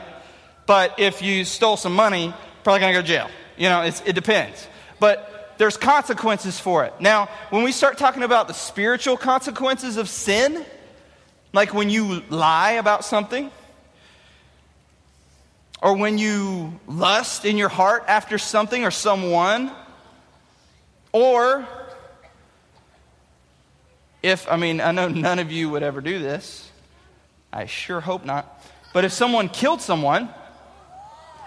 But 0.65 0.99
if 0.99 1.21
you 1.21 1.43
stole 1.43 1.75
some 1.75 1.95
money, 1.95 2.34
probably 2.63 2.79
going 2.79 2.93
to 2.93 2.99
go 2.99 3.01
to 3.01 3.08
jail. 3.08 3.29
You 3.58 3.69
know, 3.69 3.82
it 3.82 4.13
depends. 4.13 4.65
But 4.99 5.55
there's 5.58 5.75
consequences 5.75 6.60
for 6.60 6.86
it. 6.86 6.93
Now, 6.99 7.27
when 7.49 7.63
we 7.63 7.71
start 7.71 7.97
talking 7.97 8.23
about 8.23 8.47
the 8.47 8.53
spiritual 8.53 9.17
consequences 9.17 9.97
of 9.97 10.08
sin, 10.08 10.63
like 11.51 11.73
when 11.73 11.89
you 11.89 12.23
lie 12.29 12.73
about 12.73 13.03
something, 13.03 13.51
or 15.82 15.97
when 15.97 16.17
you 16.17 16.79
lust 16.88 17.43
in 17.43 17.58
your 17.58 17.69
heart 17.69 18.03
after 18.08 18.38
something 18.38 18.86
or 18.86 18.91
someone, 18.91 19.71
or 21.12 21.67
if, 24.21 24.49
I 24.51 24.58
mean, 24.58 24.82
I 24.82 24.91
know 24.91 25.08
none 25.08 25.39
of 25.39 25.51
you 25.51 25.69
would 25.69 25.84
ever 25.84 26.01
do 26.01 26.19
this. 26.19 26.69
I 27.51 27.65
sure 27.65 27.99
hope 27.99 28.25
not. 28.25 28.63
But 28.93 29.05
if 29.05 29.12
someone 29.12 29.49
killed 29.49 29.82
someone, 29.82 30.29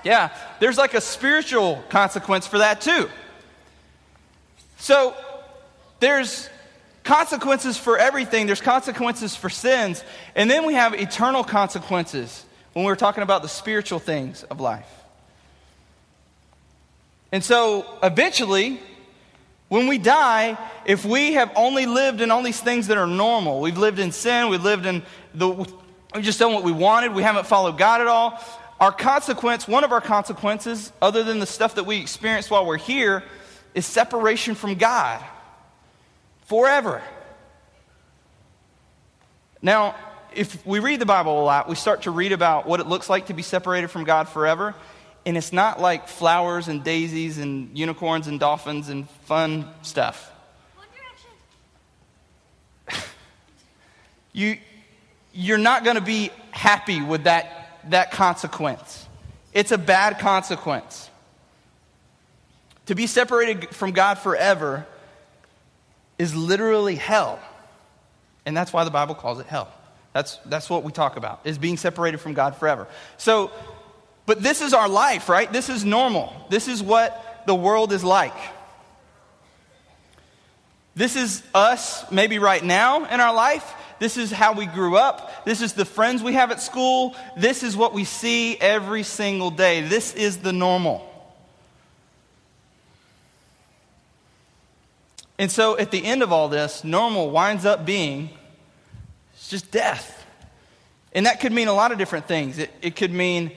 yeah, 0.05 0.37
there's 0.61 0.79
like 0.79 0.95
a 0.95 1.01
spiritual 1.01 1.83
consequence 1.89 2.47
for 2.47 2.59
that 2.59 2.81
too. 2.81 3.09
So 4.79 5.15
there's 6.01 6.49
consequences 7.05 7.79
for 7.79 7.99
everything, 7.99 8.47
there's 8.47 8.61
consequences 8.61 9.37
for 9.37 9.51
sins, 9.51 10.03
and 10.35 10.51
then 10.51 10.67
we 10.67 10.75
have 10.75 10.95
eternal 10.95 11.45
consequences 11.45 12.45
when 12.73 12.85
we're 12.85 12.97
talking 12.97 13.23
about 13.23 13.43
the 13.43 13.49
spiritual 13.49 13.99
things 13.99 14.45
of 14.45 14.61
life. 14.61 14.89
And 17.33 17.43
so 17.43 17.87
eventually, 18.03 18.81
when 19.73 19.87
we 19.87 19.97
die, 19.97 20.59
if 20.85 21.03
we 21.03 21.33
have 21.33 21.51
only 21.57 21.87
lived 21.87 22.21
in 22.21 22.31
all 22.31 22.43
these 22.43 22.61
things 22.61 22.89
that 22.89 22.99
are 22.99 23.07
normal, 23.07 23.59
we've 23.59 23.79
lived 23.79 23.99
in 23.99 24.13
sin, 24.13 24.51
we've 24.51 24.63
lived 24.63 24.85
in 24.85 25.03
the, 25.33 25.49
we've 25.49 26.23
just 26.23 26.39
done 26.39 26.53
what 26.53 26.63
we 26.63 26.73
wanted, 26.73 27.15
we 27.15 27.23
haven't 27.23 27.47
followed 27.47 27.79
God 27.79 28.03
at 28.03 28.07
all, 28.07 28.39
our 28.79 28.93
consequence, 28.93 29.67
one 29.67 29.83
of 29.83 29.91
our 29.91 30.03
consequences, 30.03 30.93
other 31.01 31.25
than 31.25 31.39
the 31.39 31.47
stuff 31.47 31.77
that 31.77 31.85
we 31.85 32.03
experience 32.03 32.51
while 32.51 32.67
we're 32.67 32.77
here, 32.77 33.25
is 33.75 33.87
separation 33.87 34.55
from 34.55 34.75
God 34.75 35.25
forever. 36.45 37.01
Now, 39.63 39.95
if 40.35 40.67
we 40.67 40.81
read 40.81 41.01
the 41.01 41.07
Bible 41.07 41.43
a 41.43 41.45
lot, 41.45 41.67
we 41.67 41.77
start 41.77 42.03
to 42.03 42.11
read 42.11 42.33
about 42.33 42.67
what 42.67 42.81
it 42.81 42.87
looks 42.87 43.09
like 43.09 43.29
to 43.29 43.33
be 43.33 43.43
separated 43.43 43.89
from 43.89 44.05
God 44.05 44.29
forever. 44.29 44.75
And 45.25 45.37
it's 45.37 45.53
not 45.53 45.81
like 45.81 46.09
flowers 46.09 46.69
and 46.69 46.83
daisies 46.83 47.39
and 47.39 47.77
unicorns 47.79 48.27
and 48.27 48.41
dolphins 48.41 48.89
and 48.89 49.09
fun 49.25 49.69
stuff. 49.83 50.33
you, 54.33 54.59
you're 55.33 55.59
not 55.59 55.85
going 55.85 55.97
to 55.97 56.03
be 56.03 56.31
happy 56.51 57.01
with 57.01 57.25
that, 57.25 57.79
that 57.91 58.11
consequence. 58.11 59.07
It's 59.53 59.71
a 59.71 59.79
bad 59.79 60.19
consequence. 60.19 61.09
To 62.87 62.95
be 62.95 63.07
separated 63.07 63.71
from 63.75 63.93
God 63.93 64.19
forever 64.19 64.87
is 66.19 66.35
literally 66.35 66.97
hell. 66.97 67.39
And 68.45 68.57
that's 68.57 68.73
why 68.73 68.85
the 68.85 68.91
Bible 68.91 69.15
calls 69.15 69.39
it 69.39 69.47
hell. 69.47 69.73
That's, 70.13 70.37
that's 70.45 70.69
what 70.69 70.83
we 70.85 70.93
talk 70.93 71.17
about, 71.17 71.41
is 71.45 71.59
being 71.59 71.77
separated 71.77 72.19
from 72.19 72.35
God 72.35 72.57
forever. 72.57 72.87
So, 73.17 73.51
but 74.27 74.43
this 74.43 74.61
is 74.63 74.73
our 74.73 74.89
life, 74.89 75.29
right? 75.29 75.53
This 75.53 75.69
is 75.69 75.85
normal. 75.85 76.33
This 76.49 76.69
is 76.69 76.83
what 76.83 77.45
the 77.47 77.55
world 77.55 77.93
is 77.93 78.05
like. 78.05 78.37
This 80.95 81.17
is 81.17 81.43
us, 81.55 82.11
maybe 82.11 82.39
right 82.39 82.63
now 82.63 83.05
in 83.07 83.21
our 83.21 83.35
life. 83.35 83.75
This 83.99 84.17
is 84.17 84.31
how 84.31 84.53
we 84.53 84.67
grew 84.67 84.97
up. 84.97 85.45
This 85.45 85.63
is 85.63 85.73
the 85.73 85.85
friends 85.85 86.23
we 86.23 86.35
have 86.35 86.51
at 86.51 86.61
school. 86.61 87.17
This 87.37 87.63
is 87.63 87.77
what 87.77 87.95
we 87.95 88.05
see 88.05 88.57
every 88.59 89.03
single 89.03 89.51
day. 89.51 89.81
This 89.81 90.15
is 90.15 90.39
the 90.39 90.53
normal. 90.53 91.09
And 95.39 95.51
so 95.51 95.79
at 95.79 95.91
the 95.91 96.05
end 96.05 96.23
of 96.23 96.33
all 96.33 96.49
this, 96.49 96.85
normal 96.85 97.31
winds 97.31 97.65
up 97.65 97.87
being 97.87 98.31
it's 99.35 99.49
just 99.49 99.71
death. 99.71 100.25
And 101.15 101.27
that 101.27 101.41
could 101.41 101.53
mean 101.53 101.69
a 101.69 101.75
lot 101.75 101.91
of 101.91 101.99
different 101.99 102.29
things. 102.29 102.59
It, 102.59 102.71
it 102.81 102.97
could 102.97 103.13
mean 103.13 103.51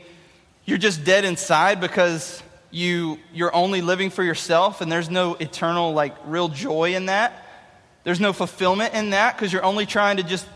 you're 0.66 0.78
just 0.78 1.04
dead 1.04 1.26
inside 1.26 1.80
because 1.80 2.42
you, 2.72 3.20
you're 3.34 3.56
only 3.56 3.82
living 3.82 4.10
for 4.10 4.24
yourself 4.24 4.82
and 4.82 4.92
there's 4.92 5.10
no 5.10 5.36
eternal, 5.36 5.94
like, 5.94 6.16
real 6.26 6.50
joy 6.50 6.96
in 6.96 7.06
that. 7.06 7.46
There's 8.04 8.20
no 8.20 8.34
fulfillment 8.34 8.94
in 8.94 9.12
that 9.12 9.36
because 9.36 9.54
you're 9.54 9.64
only 9.64 9.86
trying 9.86 10.18
to 10.18 10.24
just 10.24 10.48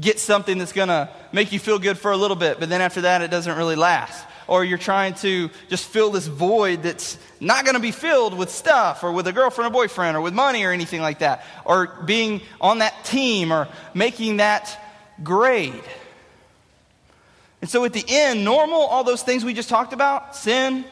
get 0.00 0.18
something 0.18 0.58
that's 0.58 0.72
going 0.72 0.88
to 0.88 1.08
make 1.32 1.52
you 1.52 1.58
feel 1.58 1.78
good 1.78 1.98
for 1.98 2.10
a 2.10 2.16
little 2.16 2.36
bit, 2.36 2.58
but 2.60 2.68
then 2.68 2.80
after 2.80 3.02
that, 3.02 3.22
it 3.22 3.30
doesn't 3.30 3.56
really 3.56 3.76
last. 3.76 4.26
Or 4.48 4.64
you're 4.64 4.78
trying 4.78 5.14
to 5.14 5.50
just 5.68 5.86
fill 5.86 6.10
this 6.10 6.26
void 6.26 6.82
that's 6.82 7.16
not 7.40 7.64
going 7.64 7.74
to 7.74 7.80
be 7.80 7.92
filled 7.92 8.36
with 8.36 8.50
stuff 8.50 9.04
or 9.04 9.12
with 9.12 9.26
a 9.26 9.32
girlfriend 9.32 9.70
or 9.70 9.72
boyfriend 9.72 10.16
or 10.16 10.20
with 10.20 10.34
money 10.34 10.64
or 10.64 10.72
anything 10.72 11.00
like 11.00 11.20
that. 11.20 11.44
Or 11.64 11.86
being 12.04 12.42
on 12.60 12.78
that 12.78 13.04
team 13.04 13.52
or 13.52 13.68
making 13.94 14.38
that 14.38 14.78
grade. 15.22 15.84
And 17.62 17.70
so 17.70 17.84
at 17.84 17.92
the 17.92 18.04
end, 18.06 18.44
normal, 18.44 18.80
all 18.80 19.04
those 19.04 19.22
things 19.22 19.44
we 19.44 19.54
just 19.54 19.68
talked 19.68 19.92
about, 19.92 20.34
sin, 20.34 20.84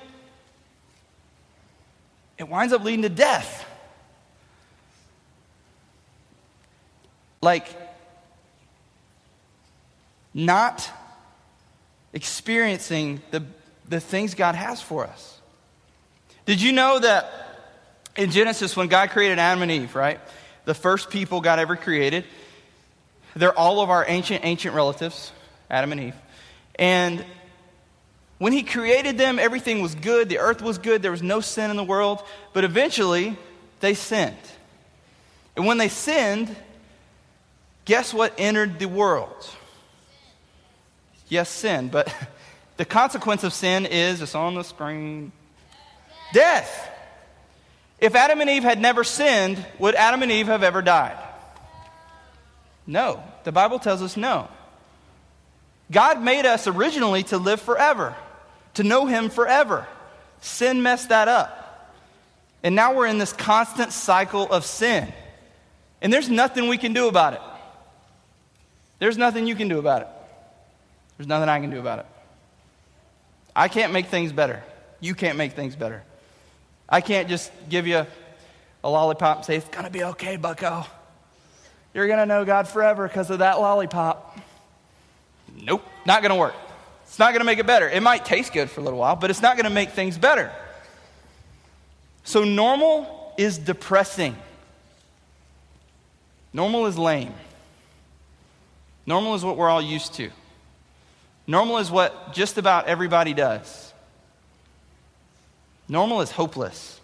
it 2.38 2.48
winds 2.48 2.72
up 2.72 2.84
leading 2.84 3.02
to 3.02 3.08
death. 3.08 3.66
Like, 7.42 7.66
not 10.32 10.88
experiencing 12.12 13.20
the, 13.32 13.44
the 13.88 13.98
things 13.98 14.34
God 14.34 14.54
has 14.54 14.80
for 14.80 15.04
us. 15.04 15.40
Did 16.46 16.62
you 16.62 16.72
know 16.72 17.00
that 17.00 17.32
in 18.16 18.30
Genesis, 18.30 18.76
when 18.76 18.86
God 18.86 19.10
created 19.10 19.40
Adam 19.40 19.62
and 19.62 19.72
Eve, 19.72 19.96
right? 19.96 20.20
The 20.66 20.74
first 20.74 21.10
people 21.10 21.40
God 21.40 21.58
ever 21.58 21.74
created, 21.74 22.24
they're 23.34 23.56
all 23.58 23.80
of 23.80 23.90
our 23.90 24.04
ancient, 24.06 24.44
ancient 24.44 24.74
relatives, 24.74 25.32
Adam 25.68 25.90
and 25.90 26.00
Eve. 26.00 26.14
And 26.80 27.24
when 28.38 28.54
he 28.54 28.62
created 28.62 29.18
them, 29.18 29.38
everything 29.38 29.82
was 29.82 29.94
good. 29.94 30.30
The 30.30 30.38
earth 30.38 30.62
was 30.62 30.78
good. 30.78 31.02
There 31.02 31.10
was 31.10 31.22
no 31.22 31.40
sin 31.40 31.70
in 31.70 31.76
the 31.76 31.84
world. 31.84 32.22
But 32.54 32.64
eventually, 32.64 33.36
they 33.80 33.92
sinned. 33.92 34.34
And 35.54 35.66
when 35.66 35.76
they 35.76 35.90
sinned, 35.90 36.56
guess 37.84 38.14
what 38.14 38.32
entered 38.38 38.78
the 38.78 38.86
world? 38.86 39.50
Yes, 41.28 41.50
sin. 41.50 41.88
But 41.88 42.12
the 42.78 42.86
consequence 42.86 43.44
of 43.44 43.52
sin 43.52 43.84
is 43.84 44.22
it's 44.22 44.34
on 44.34 44.54
the 44.54 44.64
screen 44.64 45.32
death. 46.32 46.88
If 47.98 48.14
Adam 48.14 48.40
and 48.40 48.48
Eve 48.48 48.62
had 48.62 48.80
never 48.80 49.04
sinned, 49.04 49.62
would 49.78 49.94
Adam 49.94 50.22
and 50.22 50.32
Eve 50.32 50.46
have 50.46 50.62
ever 50.62 50.80
died? 50.80 51.18
No. 52.86 53.22
The 53.44 53.52
Bible 53.52 53.78
tells 53.78 54.00
us 54.00 54.16
no. 54.16 54.48
God 55.90 56.22
made 56.22 56.46
us 56.46 56.66
originally 56.66 57.24
to 57.24 57.38
live 57.38 57.60
forever, 57.60 58.14
to 58.74 58.82
know 58.82 59.06
Him 59.06 59.28
forever. 59.28 59.86
Sin 60.40 60.82
messed 60.82 61.08
that 61.08 61.28
up. 61.28 61.56
And 62.62 62.74
now 62.74 62.94
we're 62.94 63.06
in 63.06 63.18
this 63.18 63.32
constant 63.32 63.92
cycle 63.92 64.50
of 64.50 64.64
sin. 64.64 65.12
And 66.00 66.12
there's 66.12 66.28
nothing 66.28 66.68
we 66.68 66.78
can 66.78 66.92
do 66.92 67.08
about 67.08 67.34
it. 67.34 67.40
There's 68.98 69.18
nothing 69.18 69.46
you 69.46 69.54
can 69.54 69.68
do 69.68 69.78
about 69.78 70.02
it. 70.02 70.08
There's 71.16 71.28
nothing 71.28 71.48
I 71.48 71.60
can 71.60 71.70
do 71.70 71.80
about 71.80 72.00
it. 72.00 72.06
I 73.56 73.68
can't 73.68 73.92
make 73.92 74.06
things 74.06 74.32
better. 74.32 74.62
You 75.00 75.14
can't 75.14 75.36
make 75.36 75.52
things 75.52 75.74
better. 75.74 76.02
I 76.88 77.00
can't 77.00 77.28
just 77.28 77.50
give 77.68 77.86
you 77.86 78.06
a 78.84 78.90
lollipop 78.90 79.38
and 79.38 79.46
say, 79.46 79.56
it's 79.56 79.68
going 79.68 79.84
to 79.84 79.90
be 79.90 80.04
okay, 80.04 80.36
bucko. 80.36 80.86
You're 81.94 82.06
going 82.06 82.18
to 82.18 82.26
know 82.26 82.44
God 82.44 82.68
forever 82.68 83.08
because 83.08 83.30
of 83.30 83.40
that 83.40 83.60
lollipop. 83.60 84.38
Nope, 85.62 85.84
not 86.06 86.22
going 86.22 86.30
to 86.30 86.38
work. 86.38 86.54
It's 87.04 87.18
not 87.18 87.30
going 87.30 87.40
to 87.40 87.44
make 87.44 87.58
it 87.58 87.66
better. 87.66 87.88
It 87.88 88.02
might 88.02 88.24
taste 88.24 88.52
good 88.52 88.70
for 88.70 88.80
a 88.80 88.84
little 88.84 88.98
while, 88.98 89.16
but 89.16 89.30
it's 89.30 89.42
not 89.42 89.56
going 89.56 89.64
to 89.64 89.70
make 89.70 89.90
things 89.90 90.16
better. 90.16 90.52
So, 92.22 92.44
normal 92.44 93.34
is 93.36 93.58
depressing. 93.58 94.36
Normal 96.52 96.86
is 96.86 96.96
lame. 96.98 97.34
Normal 99.06 99.34
is 99.34 99.44
what 99.44 99.56
we're 99.56 99.68
all 99.68 99.82
used 99.82 100.14
to. 100.14 100.30
Normal 101.46 101.78
is 101.78 101.90
what 101.90 102.32
just 102.32 102.58
about 102.58 102.86
everybody 102.86 103.34
does. 103.34 103.92
Normal 105.88 106.20
is 106.20 106.30
hopeless. 106.30 107.00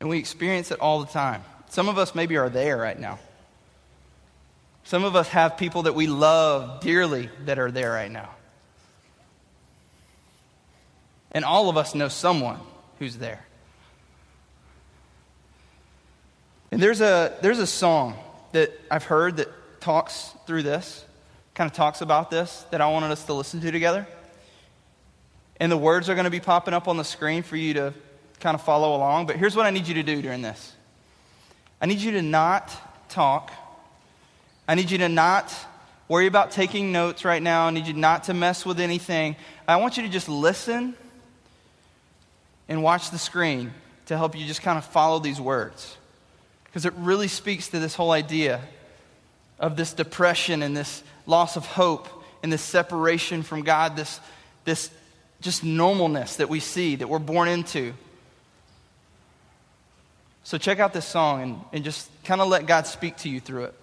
And 0.00 0.08
we 0.08 0.18
experience 0.18 0.70
it 0.70 0.80
all 0.80 1.00
the 1.00 1.12
time. 1.12 1.42
Some 1.76 1.90
of 1.90 1.98
us 1.98 2.14
maybe 2.14 2.38
are 2.38 2.48
there 2.48 2.78
right 2.78 2.98
now. 2.98 3.18
Some 4.84 5.04
of 5.04 5.14
us 5.14 5.28
have 5.28 5.58
people 5.58 5.82
that 5.82 5.94
we 5.94 6.06
love 6.06 6.80
dearly 6.80 7.28
that 7.44 7.58
are 7.58 7.70
there 7.70 7.92
right 7.92 8.10
now. 8.10 8.30
And 11.32 11.44
all 11.44 11.68
of 11.68 11.76
us 11.76 11.94
know 11.94 12.08
someone 12.08 12.60
who's 12.98 13.18
there. 13.18 13.44
And 16.70 16.82
there's 16.82 17.02
a, 17.02 17.36
there's 17.42 17.58
a 17.58 17.66
song 17.66 18.16
that 18.52 18.72
I've 18.90 19.04
heard 19.04 19.36
that 19.36 19.48
talks 19.78 20.32
through 20.46 20.62
this, 20.62 21.04
kind 21.52 21.70
of 21.70 21.76
talks 21.76 22.00
about 22.00 22.30
this, 22.30 22.64
that 22.70 22.80
I 22.80 22.90
wanted 22.90 23.10
us 23.10 23.22
to 23.24 23.34
listen 23.34 23.60
to 23.60 23.70
together. 23.70 24.06
And 25.60 25.70
the 25.70 25.76
words 25.76 26.08
are 26.08 26.14
going 26.14 26.24
to 26.24 26.30
be 26.30 26.40
popping 26.40 26.72
up 26.72 26.88
on 26.88 26.96
the 26.96 27.04
screen 27.04 27.42
for 27.42 27.56
you 27.56 27.74
to 27.74 27.92
kind 28.40 28.54
of 28.54 28.62
follow 28.62 28.96
along. 28.96 29.26
But 29.26 29.36
here's 29.36 29.54
what 29.54 29.66
I 29.66 29.70
need 29.70 29.86
you 29.86 29.96
to 29.96 30.02
do 30.02 30.22
during 30.22 30.40
this 30.40 30.72
I 31.80 31.86
need 31.86 31.98
you 31.98 32.12
to 32.12 32.22
not 32.22 32.72
talk, 33.08 33.52
I 34.68 34.74
need 34.74 34.90
you 34.90 34.98
to 34.98 35.08
not 35.08 35.54
worry 36.08 36.26
about 36.26 36.50
taking 36.50 36.92
notes 36.92 37.24
right 37.24 37.42
now. 37.42 37.66
I 37.66 37.70
need 37.70 37.86
you 37.86 37.92
not 37.94 38.24
to 38.24 38.34
mess 38.34 38.64
with 38.64 38.80
anything. 38.80 39.36
I 39.66 39.76
want 39.76 39.96
you 39.96 40.02
to 40.04 40.08
just 40.08 40.28
listen 40.28 40.94
and 42.68 42.82
watch 42.82 43.10
the 43.10 43.18
screen 43.18 43.72
to 44.06 44.16
help 44.16 44.36
you 44.38 44.46
just 44.46 44.62
kind 44.62 44.78
of 44.78 44.84
follow 44.84 45.18
these 45.18 45.40
words. 45.40 45.96
Because 46.64 46.84
it 46.84 46.92
really 46.96 47.28
speaks 47.28 47.68
to 47.68 47.78
this 47.78 47.94
whole 47.94 48.10
idea 48.10 48.60
of 49.58 49.76
this 49.76 49.92
depression 49.92 50.62
and 50.62 50.76
this 50.76 51.02
loss 51.26 51.56
of 51.56 51.64
hope 51.66 52.08
and 52.42 52.52
this 52.52 52.62
separation 52.62 53.42
from 53.42 53.62
God, 53.62 53.96
this, 53.96 54.20
this 54.64 54.90
just 55.40 55.64
normalness 55.64 56.36
that 56.36 56.48
we 56.48 56.60
see, 56.60 56.96
that 56.96 57.08
we're 57.08 57.18
born 57.18 57.48
into. 57.48 57.94
So 60.46 60.58
check 60.58 60.78
out 60.78 60.92
this 60.92 61.04
song 61.04 61.42
and, 61.42 61.60
and 61.72 61.84
just 61.84 62.08
kind 62.22 62.40
of 62.40 62.46
let 62.46 62.66
God 62.66 62.86
speak 62.86 63.16
to 63.16 63.28
you 63.28 63.40
through 63.40 63.64
it. 63.64 63.74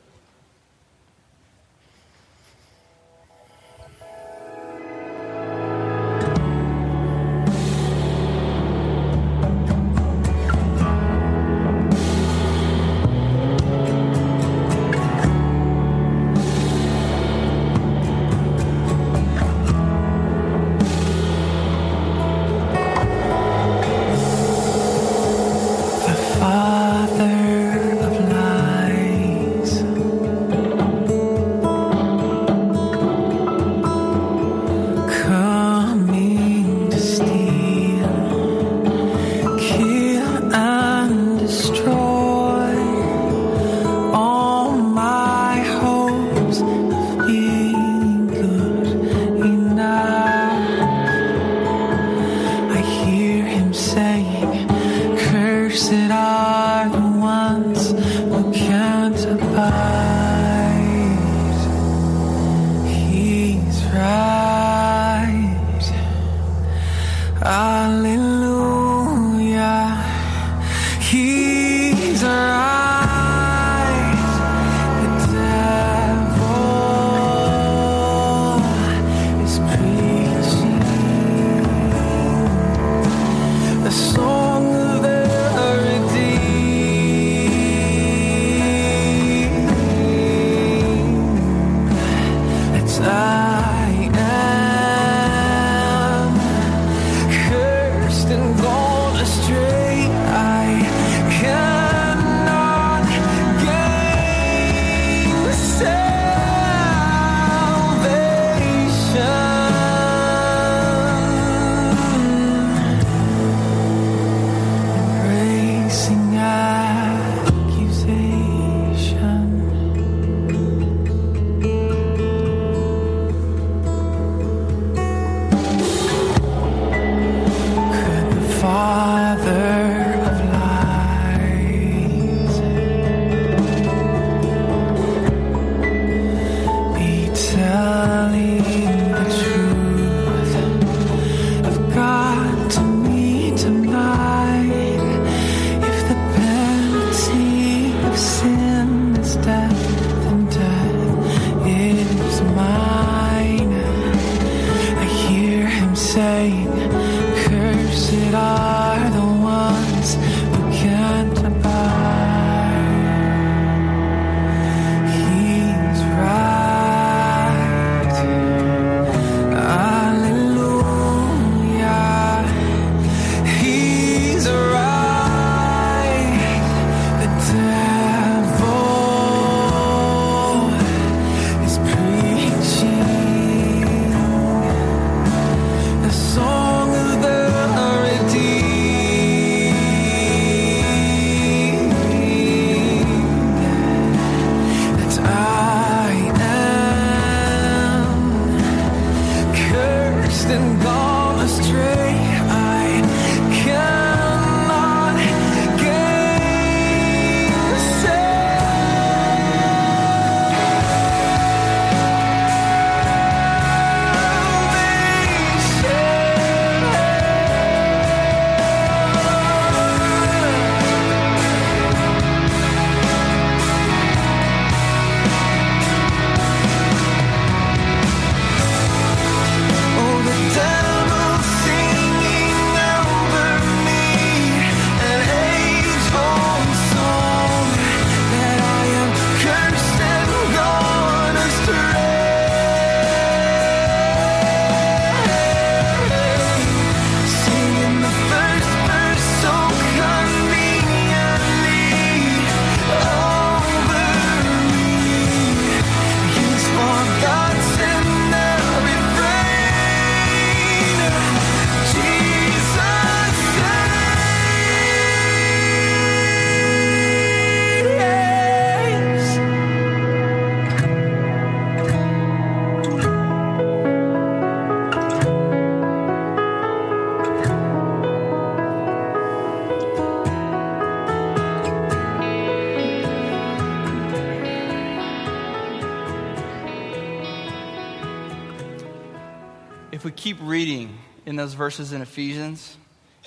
Keep 290.23 290.37
reading 290.39 290.97
in 291.25 291.35
those 291.35 291.53
verses 291.53 291.91
in 291.91 292.01
Ephesians, 292.01 292.77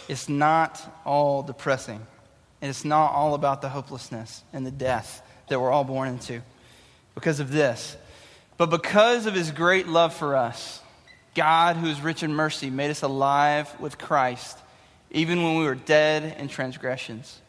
it's 0.09 0.31
not 0.31 0.81
all 1.05 1.43
depressing. 1.43 2.01
And 2.63 2.71
it's 2.71 2.87
not 2.87 3.13
all 3.13 3.35
about 3.35 3.61
the 3.61 3.69
hopelessness 3.69 4.43
and 4.55 4.67
the 4.67 4.71
death 4.71 5.21
that 5.49 5.61
we're 5.61 5.71
all 5.71 5.85
born 5.85 6.09
into 6.09 6.41
because 7.15 7.39
of 7.39 7.53
this. 7.53 7.99
But 8.57 8.71
because 8.71 9.27
of 9.27 9.35
his 9.35 9.51
great 9.51 9.87
love 9.87 10.15
for 10.15 10.37
us, 10.37 10.81
God, 11.35 11.77
who 11.77 11.87
is 11.87 12.01
rich 12.01 12.23
in 12.23 12.33
mercy, 12.33 12.71
made 12.71 12.91
us 12.91 13.03
alive 13.03 13.79
with 13.79 13.99
Christ, 13.99 14.57
even 15.11 15.43
when 15.43 15.59
we 15.59 15.65
were 15.65 15.75
dead 15.75 16.41
in 16.41 16.49
transgressions. 16.49 17.43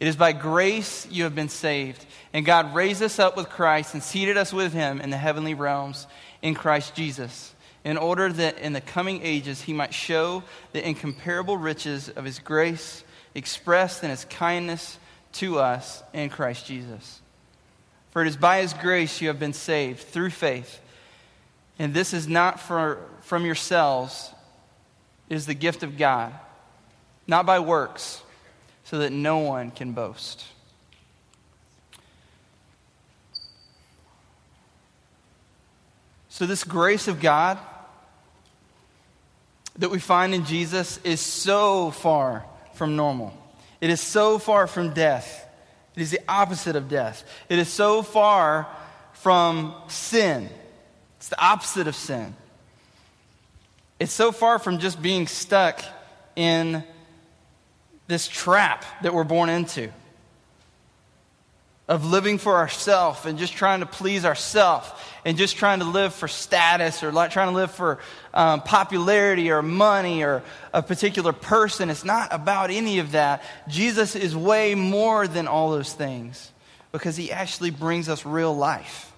It 0.00 0.08
is 0.08 0.16
by 0.16 0.32
grace 0.32 1.06
you 1.08 1.22
have 1.22 1.36
been 1.36 1.48
saved. 1.48 2.04
And 2.32 2.44
God 2.44 2.74
raised 2.74 3.04
us 3.04 3.20
up 3.20 3.36
with 3.36 3.48
Christ 3.48 3.94
and 3.94 4.02
seated 4.02 4.36
us 4.36 4.52
with 4.52 4.72
him 4.72 5.00
in 5.00 5.10
the 5.10 5.16
heavenly 5.16 5.54
realms 5.54 6.08
in 6.42 6.56
Christ 6.56 6.96
Jesus, 6.96 7.54
in 7.84 7.96
order 7.96 8.32
that 8.32 8.58
in 8.58 8.72
the 8.72 8.80
coming 8.80 9.20
ages 9.22 9.62
he 9.62 9.72
might 9.72 9.94
show 9.94 10.42
the 10.72 10.86
incomparable 10.86 11.56
riches 11.56 12.08
of 12.08 12.24
his 12.24 12.38
grace 12.38 13.04
expressed 13.34 14.02
in 14.02 14.10
his 14.10 14.24
kindness 14.24 14.98
to 15.32 15.58
us 15.58 16.02
in 16.12 16.30
Christ 16.30 16.66
Jesus. 16.66 17.20
For 18.10 18.22
it 18.22 18.28
is 18.28 18.36
by 18.36 18.60
his 18.60 18.72
grace 18.72 19.20
you 19.20 19.28
have 19.28 19.38
been 19.38 19.52
saved 19.52 20.00
through 20.00 20.30
faith. 20.30 20.80
And 21.78 21.94
this 21.94 22.12
is 22.12 22.26
not 22.26 22.58
for, 22.58 22.98
from 23.20 23.46
yourselves, 23.46 24.32
it 25.28 25.36
is 25.36 25.46
the 25.46 25.54
gift 25.54 25.82
of 25.82 25.96
God, 25.96 26.32
not 27.26 27.46
by 27.46 27.60
works, 27.60 28.20
so 28.84 28.98
that 28.98 29.12
no 29.12 29.38
one 29.38 29.70
can 29.70 29.92
boast. 29.92 30.44
So, 36.38 36.46
this 36.46 36.62
grace 36.62 37.08
of 37.08 37.18
God 37.18 37.58
that 39.76 39.90
we 39.90 39.98
find 39.98 40.32
in 40.32 40.44
Jesus 40.44 41.00
is 41.02 41.20
so 41.20 41.90
far 41.90 42.44
from 42.74 42.94
normal. 42.94 43.36
It 43.80 43.90
is 43.90 44.00
so 44.00 44.38
far 44.38 44.68
from 44.68 44.94
death. 44.94 45.44
It 45.96 46.02
is 46.02 46.12
the 46.12 46.20
opposite 46.28 46.76
of 46.76 46.88
death. 46.88 47.24
It 47.48 47.58
is 47.58 47.68
so 47.68 48.02
far 48.02 48.68
from 49.14 49.74
sin. 49.88 50.48
It's 51.16 51.28
the 51.28 51.44
opposite 51.44 51.88
of 51.88 51.96
sin. 51.96 52.36
It's 53.98 54.12
so 54.12 54.30
far 54.30 54.60
from 54.60 54.78
just 54.78 55.02
being 55.02 55.26
stuck 55.26 55.82
in 56.36 56.84
this 58.06 58.28
trap 58.28 58.84
that 59.02 59.12
we're 59.12 59.24
born 59.24 59.48
into 59.48 59.90
of 61.88 62.04
living 62.04 62.36
for 62.36 62.56
ourselves 62.56 63.24
and 63.24 63.38
just 63.38 63.54
trying 63.54 63.80
to 63.80 63.86
please 63.86 64.26
ourselves 64.26 64.90
and 65.24 65.38
just 65.38 65.56
trying 65.56 65.78
to 65.78 65.86
live 65.86 66.12
for 66.12 66.28
status 66.28 67.02
or 67.02 67.10
like 67.10 67.30
trying 67.30 67.48
to 67.48 67.54
live 67.54 67.70
for 67.70 67.98
um, 68.34 68.60
popularity 68.60 69.50
or 69.50 69.62
money 69.62 70.22
or 70.22 70.42
a 70.74 70.82
particular 70.82 71.32
person. 71.32 71.88
It's 71.88 72.04
not 72.04 72.28
about 72.30 72.70
any 72.70 72.98
of 72.98 73.12
that. 73.12 73.42
Jesus 73.68 74.14
is 74.14 74.36
way 74.36 74.74
more 74.74 75.26
than 75.26 75.48
all 75.48 75.70
those 75.70 75.92
things 75.94 76.52
because 76.92 77.16
he 77.16 77.32
actually 77.32 77.70
brings 77.70 78.08
us 78.08 78.26
real 78.26 78.54
life. 78.54 79.10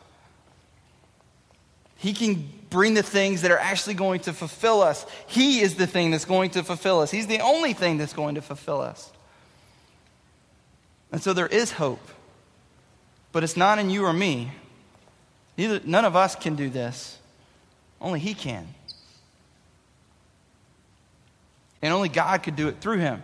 He 1.96 2.12
can 2.12 2.48
bring 2.70 2.94
the 2.94 3.02
things 3.02 3.42
that 3.42 3.50
are 3.50 3.58
actually 3.58 3.94
going 3.94 4.20
to 4.20 4.32
fulfill 4.32 4.80
us. 4.80 5.04
He 5.26 5.60
is 5.60 5.74
the 5.74 5.88
thing 5.88 6.12
that's 6.12 6.24
going 6.24 6.50
to 6.50 6.62
fulfill 6.62 7.00
us. 7.00 7.10
He's 7.10 7.26
the 7.26 7.40
only 7.40 7.72
thing 7.72 7.98
that's 7.98 8.12
going 8.12 8.36
to 8.36 8.42
fulfill 8.42 8.80
us. 8.80 9.10
And 11.10 11.20
so 11.20 11.32
there 11.32 11.48
is 11.48 11.72
hope. 11.72 12.00
But 13.32 13.44
it's 13.44 13.56
not 13.56 13.78
in 13.78 13.90
you 13.90 14.04
or 14.04 14.12
me. 14.12 14.50
Neither, 15.56 15.80
none 15.84 16.04
of 16.04 16.16
us 16.16 16.34
can 16.34 16.56
do 16.56 16.68
this. 16.68 17.18
Only 18.00 18.18
He 18.18 18.34
can. 18.34 18.66
And 21.82 21.92
only 21.92 22.08
God 22.08 22.42
could 22.42 22.56
do 22.56 22.68
it 22.68 22.80
through 22.80 22.98
Him. 22.98 23.22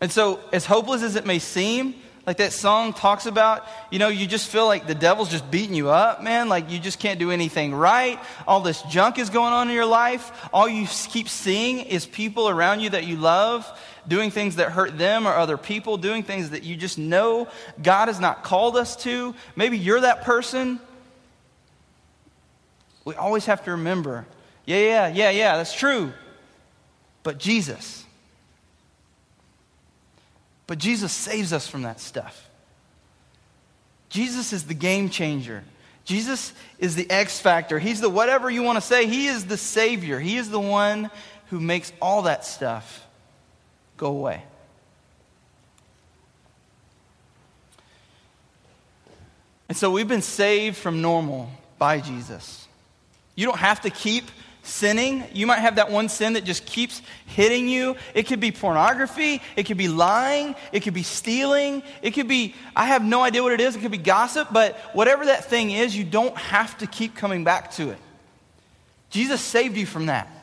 And 0.00 0.10
so, 0.10 0.40
as 0.52 0.66
hopeless 0.66 1.02
as 1.02 1.16
it 1.16 1.26
may 1.26 1.38
seem, 1.38 1.94
like 2.26 2.36
that 2.36 2.52
song 2.52 2.92
talks 2.92 3.26
about, 3.26 3.66
you 3.90 3.98
know, 3.98 4.08
you 4.08 4.26
just 4.26 4.48
feel 4.48 4.66
like 4.66 4.86
the 4.86 4.94
devil's 4.94 5.28
just 5.28 5.50
beating 5.50 5.74
you 5.74 5.90
up, 5.90 6.22
man. 6.22 6.48
Like 6.48 6.70
you 6.70 6.78
just 6.78 7.00
can't 7.00 7.18
do 7.18 7.32
anything 7.32 7.74
right. 7.74 8.18
All 8.46 8.60
this 8.60 8.80
junk 8.82 9.18
is 9.18 9.28
going 9.28 9.52
on 9.52 9.68
in 9.68 9.74
your 9.74 9.86
life. 9.86 10.48
All 10.52 10.68
you 10.68 10.86
keep 11.08 11.28
seeing 11.28 11.80
is 11.80 12.06
people 12.06 12.48
around 12.48 12.80
you 12.80 12.90
that 12.90 13.04
you 13.04 13.16
love 13.16 13.66
doing 14.06 14.30
things 14.30 14.56
that 14.56 14.70
hurt 14.70 14.98
them 14.98 15.26
or 15.26 15.32
other 15.34 15.56
people, 15.56 15.96
doing 15.96 16.22
things 16.22 16.50
that 16.50 16.62
you 16.62 16.76
just 16.76 16.98
know 16.98 17.48
God 17.82 18.08
has 18.08 18.20
not 18.20 18.42
called 18.42 18.76
us 18.76 18.96
to. 19.04 19.34
Maybe 19.56 19.78
you're 19.78 20.00
that 20.00 20.22
person. 20.22 20.80
We 23.04 23.14
always 23.14 23.46
have 23.46 23.64
to 23.64 23.72
remember 23.72 24.26
yeah, 24.64 24.78
yeah, 24.78 25.08
yeah, 25.08 25.30
yeah, 25.30 25.56
that's 25.56 25.74
true. 25.74 26.12
But 27.22 27.38
Jesus. 27.38 28.04
But 30.66 30.78
Jesus 30.78 31.12
saves 31.12 31.52
us 31.52 31.66
from 31.66 31.82
that 31.82 32.00
stuff. 32.00 32.48
Jesus 34.08 34.52
is 34.52 34.64
the 34.64 34.74
game 34.74 35.08
changer. 35.08 35.64
Jesus 36.04 36.52
is 36.78 36.94
the 36.94 37.10
X 37.10 37.40
factor. 37.40 37.78
He's 37.78 38.00
the 38.00 38.08
whatever 38.08 38.50
you 38.50 38.62
want 38.62 38.76
to 38.76 38.82
say. 38.82 39.06
He 39.06 39.26
is 39.26 39.46
the 39.46 39.56
Savior. 39.56 40.18
He 40.18 40.36
is 40.36 40.50
the 40.50 40.60
one 40.60 41.10
who 41.50 41.60
makes 41.60 41.92
all 42.00 42.22
that 42.22 42.44
stuff 42.44 43.01
go 44.02 44.08
away. 44.08 44.42
And 49.68 49.76
so 49.78 49.90
we've 49.92 50.08
been 50.08 50.22
saved 50.22 50.76
from 50.76 51.00
normal 51.00 51.48
by 51.78 52.00
Jesus. 52.00 52.66
You 53.36 53.46
don't 53.46 53.58
have 53.58 53.82
to 53.82 53.90
keep 53.90 54.24
sinning. 54.64 55.24
You 55.32 55.46
might 55.46 55.60
have 55.60 55.76
that 55.76 55.90
one 55.90 56.08
sin 56.08 56.32
that 56.32 56.44
just 56.44 56.66
keeps 56.66 57.00
hitting 57.26 57.68
you. 57.68 57.96
It 58.12 58.24
could 58.24 58.40
be 58.40 58.50
pornography. 58.50 59.40
It 59.54 59.66
could 59.66 59.78
be 59.78 59.88
lying. 59.88 60.56
It 60.72 60.80
could 60.80 60.94
be 60.94 61.04
stealing. 61.04 61.84
It 62.02 62.10
could 62.10 62.28
be, 62.28 62.56
I 62.74 62.86
have 62.86 63.04
no 63.04 63.22
idea 63.22 63.42
what 63.42 63.52
it 63.52 63.60
is. 63.60 63.76
It 63.76 63.80
could 63.82 63.92
be 63.92 63.98
gossip. 63.98 64.48
But 64.52 64.76
whatever 64.94 65.26
that 65.26 65.44
thing 65.44 65.70
is, 65.70 65.96
you 65.96 66.04
don't 66.04 66.36
have 66.36 66.76
to 66.78 66.88
keep 66.88 67.14
coming 67.14 67.44
back 67.44 67.70
to 67.72 67.90
it. 67.90 67.98
Jesus 69.10 69.40
saved 69.40 69.76
you 69.76 69.86
from 69.86 70.06
that. 70.06 70.41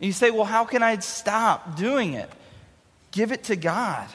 And 0.00 0.06
you 0.06 0.12
say, 0.12 0.30
well, 0.30 0.44
how 0.44 0.64
can 0.64 0.82
I 0.82 0.98
stop 0.98 1.76
doing 1.76 2.14
it? 2.14 2.30
Give 3.12 3.32
it 3.32 3.44
to 3.44 3.56
God. 3.56 4.08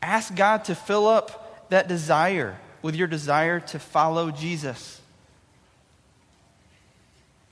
Ask 0.00 0.34
God 0.34 0.64
to 0.66 0.74
fill 0.74 1.06
up 1.06 1.68
that 1.70 1.88
desire 1.88 2.56
with 2.80 2.94
your 2.94 3.08
desire 3.08 3.60
to 3.60 3.78
follow 3.78 4.30
Jesus. 4.30 5.00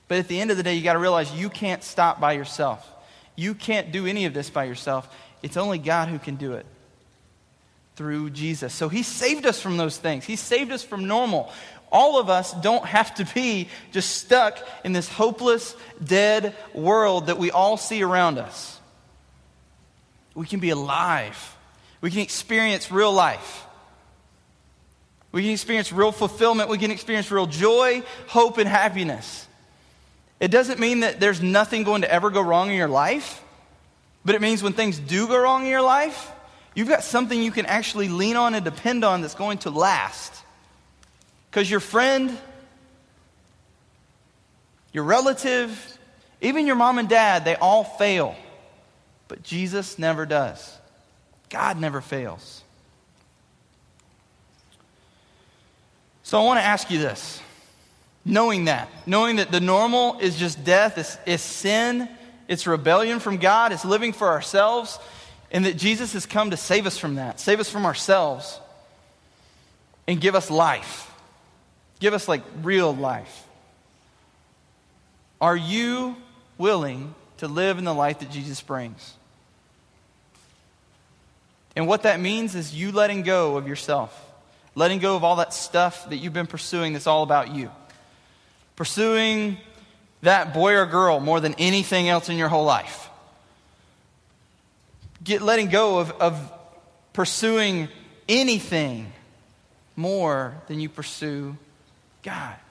But 0.06 0.18
at 0.18 0.28
the 0.28 0.40
end 0.40 0.50
of 0.50 0.56
the 0.56 0.62
day, 0.62 0.74
you 0.74 0.82
got 0.82 0.92
to 0.92 0.98
realize 0.98 1.32
you 1.32 1.48
can't 1.48 1.82
stop 1.82 2.20
by 2.20 2.32
yourself. 2.32 2.86
You 3.34 3.54
can't 3.54 3.90
do 3.90 4.06
any 4.06 4.26
of 4.26 4.34
this 4.34 4.50
by 4.50 4.64
yourself. 4.64 5.08
It's 5.42 5.56
only 5.56 5.78
God 5.78 6.08
who 6.08 6.18
can 6.18 6.36
do 6.36 6.52
it 6.52 6.66
through 7.96 8.30
Jesus. 8.30 8.74
So 8.74 8.88
he 8.88 9.02
saved 9.02 9.46
us 9.46 9.60
from 9.60 9.78
those 9.78 9.96
things. 9.96 10.24
He 10.24 10.36
saved 10.36 10.70
us 10.70 10.84
from 10.84 11.08
normal 11.08 11.50
all 11.92 12.18
of 12.18 12.30
us 12.30 12.52
don't 12.54 12.84
have 12.86 13.14
to 13.16 13.26
be 13.34 13.68
just 13.92 14.16
stuck 14.16 14.58
in 14.82 14.92
this 14.92 15.08
hopeless, 15.08 15.76
dead 16.02 16.56
world 16.74 17.26
that 17.26 17.38
we 17.38 17.50
all 17.50 17.76
see 17.76 18.02
around 18.02 18.38
us. 18.38 18.80
We 20.34 20.46
can 20.46 20.60
be 20.60 20.70
alive. 20.70 21.56
We 22.00 22.10
can 22.10 22.20
experience 22.20 22.90
real 22.90 23.12
life. 23.12 23.66
We 25.30 25.42
can 25.42 25.50
experience 25.50 25.92
real 25.92 26.12
fulfillment. 26.12 26.70
We 26.70 26.78
can 26.78 26.90
experience 26.90 27.30
real 27.30 27.46
joy, 27.46 28.02
hope, 28.26 28.58
and 28.58 28.68
happiness. 28.68 29.46
It 30.40 30.50
doesn't 30.50 30.80
mean 30.80 31.00
that 31.00 31.20
there's 31.20 31.40
nothing 31.40 31.84
going 31.84 32.02
to 32.02 32.12
ever 32.12 32.30
go 32.30 32.40
wrong 32.40 32.70
in 32.70 32.76
your 32.76 32.88
life, 32.88 33.42
but 34.24 34.34
it 34.34 34.40
means 34.40 34.62
when 34.62 34.72
things 34.72 34.98
do 34.98 35.28
go 35.28 35.40
wrong 35.40 35.64
in 35.64 35.70
your 35.70 35.82
life, 35.82 36.32
you've 36.74 36.88
got 36.88 37.04
something 37.04 37.40
you 37.40 37.52
can 37.52 37.66
actually 37.66 38.08
lean 38.08 38.36
on 38.36 38.54
and 38.54 38.64
depend 38.64 39.04
on 39.04 39.20
that's 39.20 39.34
going 39.34 39.58
to 39.58 39.70
last. 39.70 40.41
Because 41.52 41.70
your 41.70 41.80
friend, 41.80 42.34
your 44.94 45.04
relative, 45.04 45.98
even 46.40 46.66
your 46.66 46.76
mom 46.76 46.98
and 46.98 47.10
dad, 47.10 47.44
they 47.44 47.56
all 47.56 47.84
fail. 47.84 48.34
But 49.28 49.42
Jesus 49.42 49.98
never 49.98 50.24
does. 50.24 50.78
God 51.50 51.78
never 51.78 52.00
fails. 52.00 52.64
So 56.22 56.40
I 56.40 56.44
want 56.44 56.58
to 56.58 56.64
ask 56.64 56.90
you 56.90 56.98
this. 56.98 57.42
Knowing 58.24 58.64
that, 58.64 58.88
knowing 59.04 59.36
that 59.36 59.52
the 59.52 59.60
normal 59.60 60.20
is 60.20 60.38
just 60.38 60.64
death, 60.64 60.96
it's, 60.96 61.18
it's 61.26 61.42
sin, 61.42 62.08
it's 62.48 62.66
rebellion 62.66 63.20
from 63.20 63.36
God, 63.36 63.72
it's 63.72 63.84
living 63.84 64.14
for 64.14 64.28
ourselves, 64.28 64.98
and 65.50 65.66
that 65.66 65.76
Jesus 65.76 66.14
has 66.14 66.24
come 66.24 66.48
to 66.48 66.56
save 66.56 66.86
us 66.86 66.96
from 66.96 67.16
that, 67.16 67.40
save 67.40 67.60
us 67.60 67.68
from 67.68 67.84
ourselves, 67.84 68.58
and 70.08 70.18
give 70.18 70.34
us 70.34 70.50
life. 70.50 71.11
Give 72.02 72.14
us 72.14 72.26
like 72.26 72.42
real 72.64 72.92
life. 72.92 73.46
Are 75.40 75.56
you 75.56 76.16
willing 76.58 77.14
to 77.36 77.46
live 77.46 77.78
in 77.78 77.84
the 77.84 77.94
life 77.94 78.18
that 78.18 78.30
Jesus 78.32 78.60
brings? 78.60 79.14
And 81.76 81.86
what 81.86 82.02
that 82.02 82.18
means 82.18 82.56
is 82.56 82.74
you 82.74 82.90
letting 82.90 83.22
go 83.22 83.56
of 83.56 83.68
yourself, 83.68 84.12
letting 84.74 84.98
go 84.98 85.14
of 85.14 85.22
all 85.22 85.36
that 85.36 85.54
stuff 85.54 86.10
that 86.10 86.16
you've 86.16 86.32
been 86.32 86.48
pursuing 86.48 86.92
that's 86.92 87.06
all 87.06 87.22
about 87.22 87.54
you. 87.54 87.70
pursuing 88.74 89.58
that 90.22 90.52
boy 90.52 90.74
or 90.74 90.86
girl 90.86 91.20
more 91.20 91.38
than 91.38 91.54
anything 91.54 92.08
else 92.08 92.28
in 92.28 92.36
your 92.36 92.48
whole 92.48 92.64
life. 92.64 93.08
Get 95.22 95.40
letting 95.40 95.68
go 95.68 96.00
of, 96.00 96.10
of 96.20 96.52
pursuing 97.12 97.88
anything 98.28 99.12
more 99.94 100.54
than 100.66 100.80
you 100.80 100.88
pursue 100.88 101.56
God. 102.22 102.61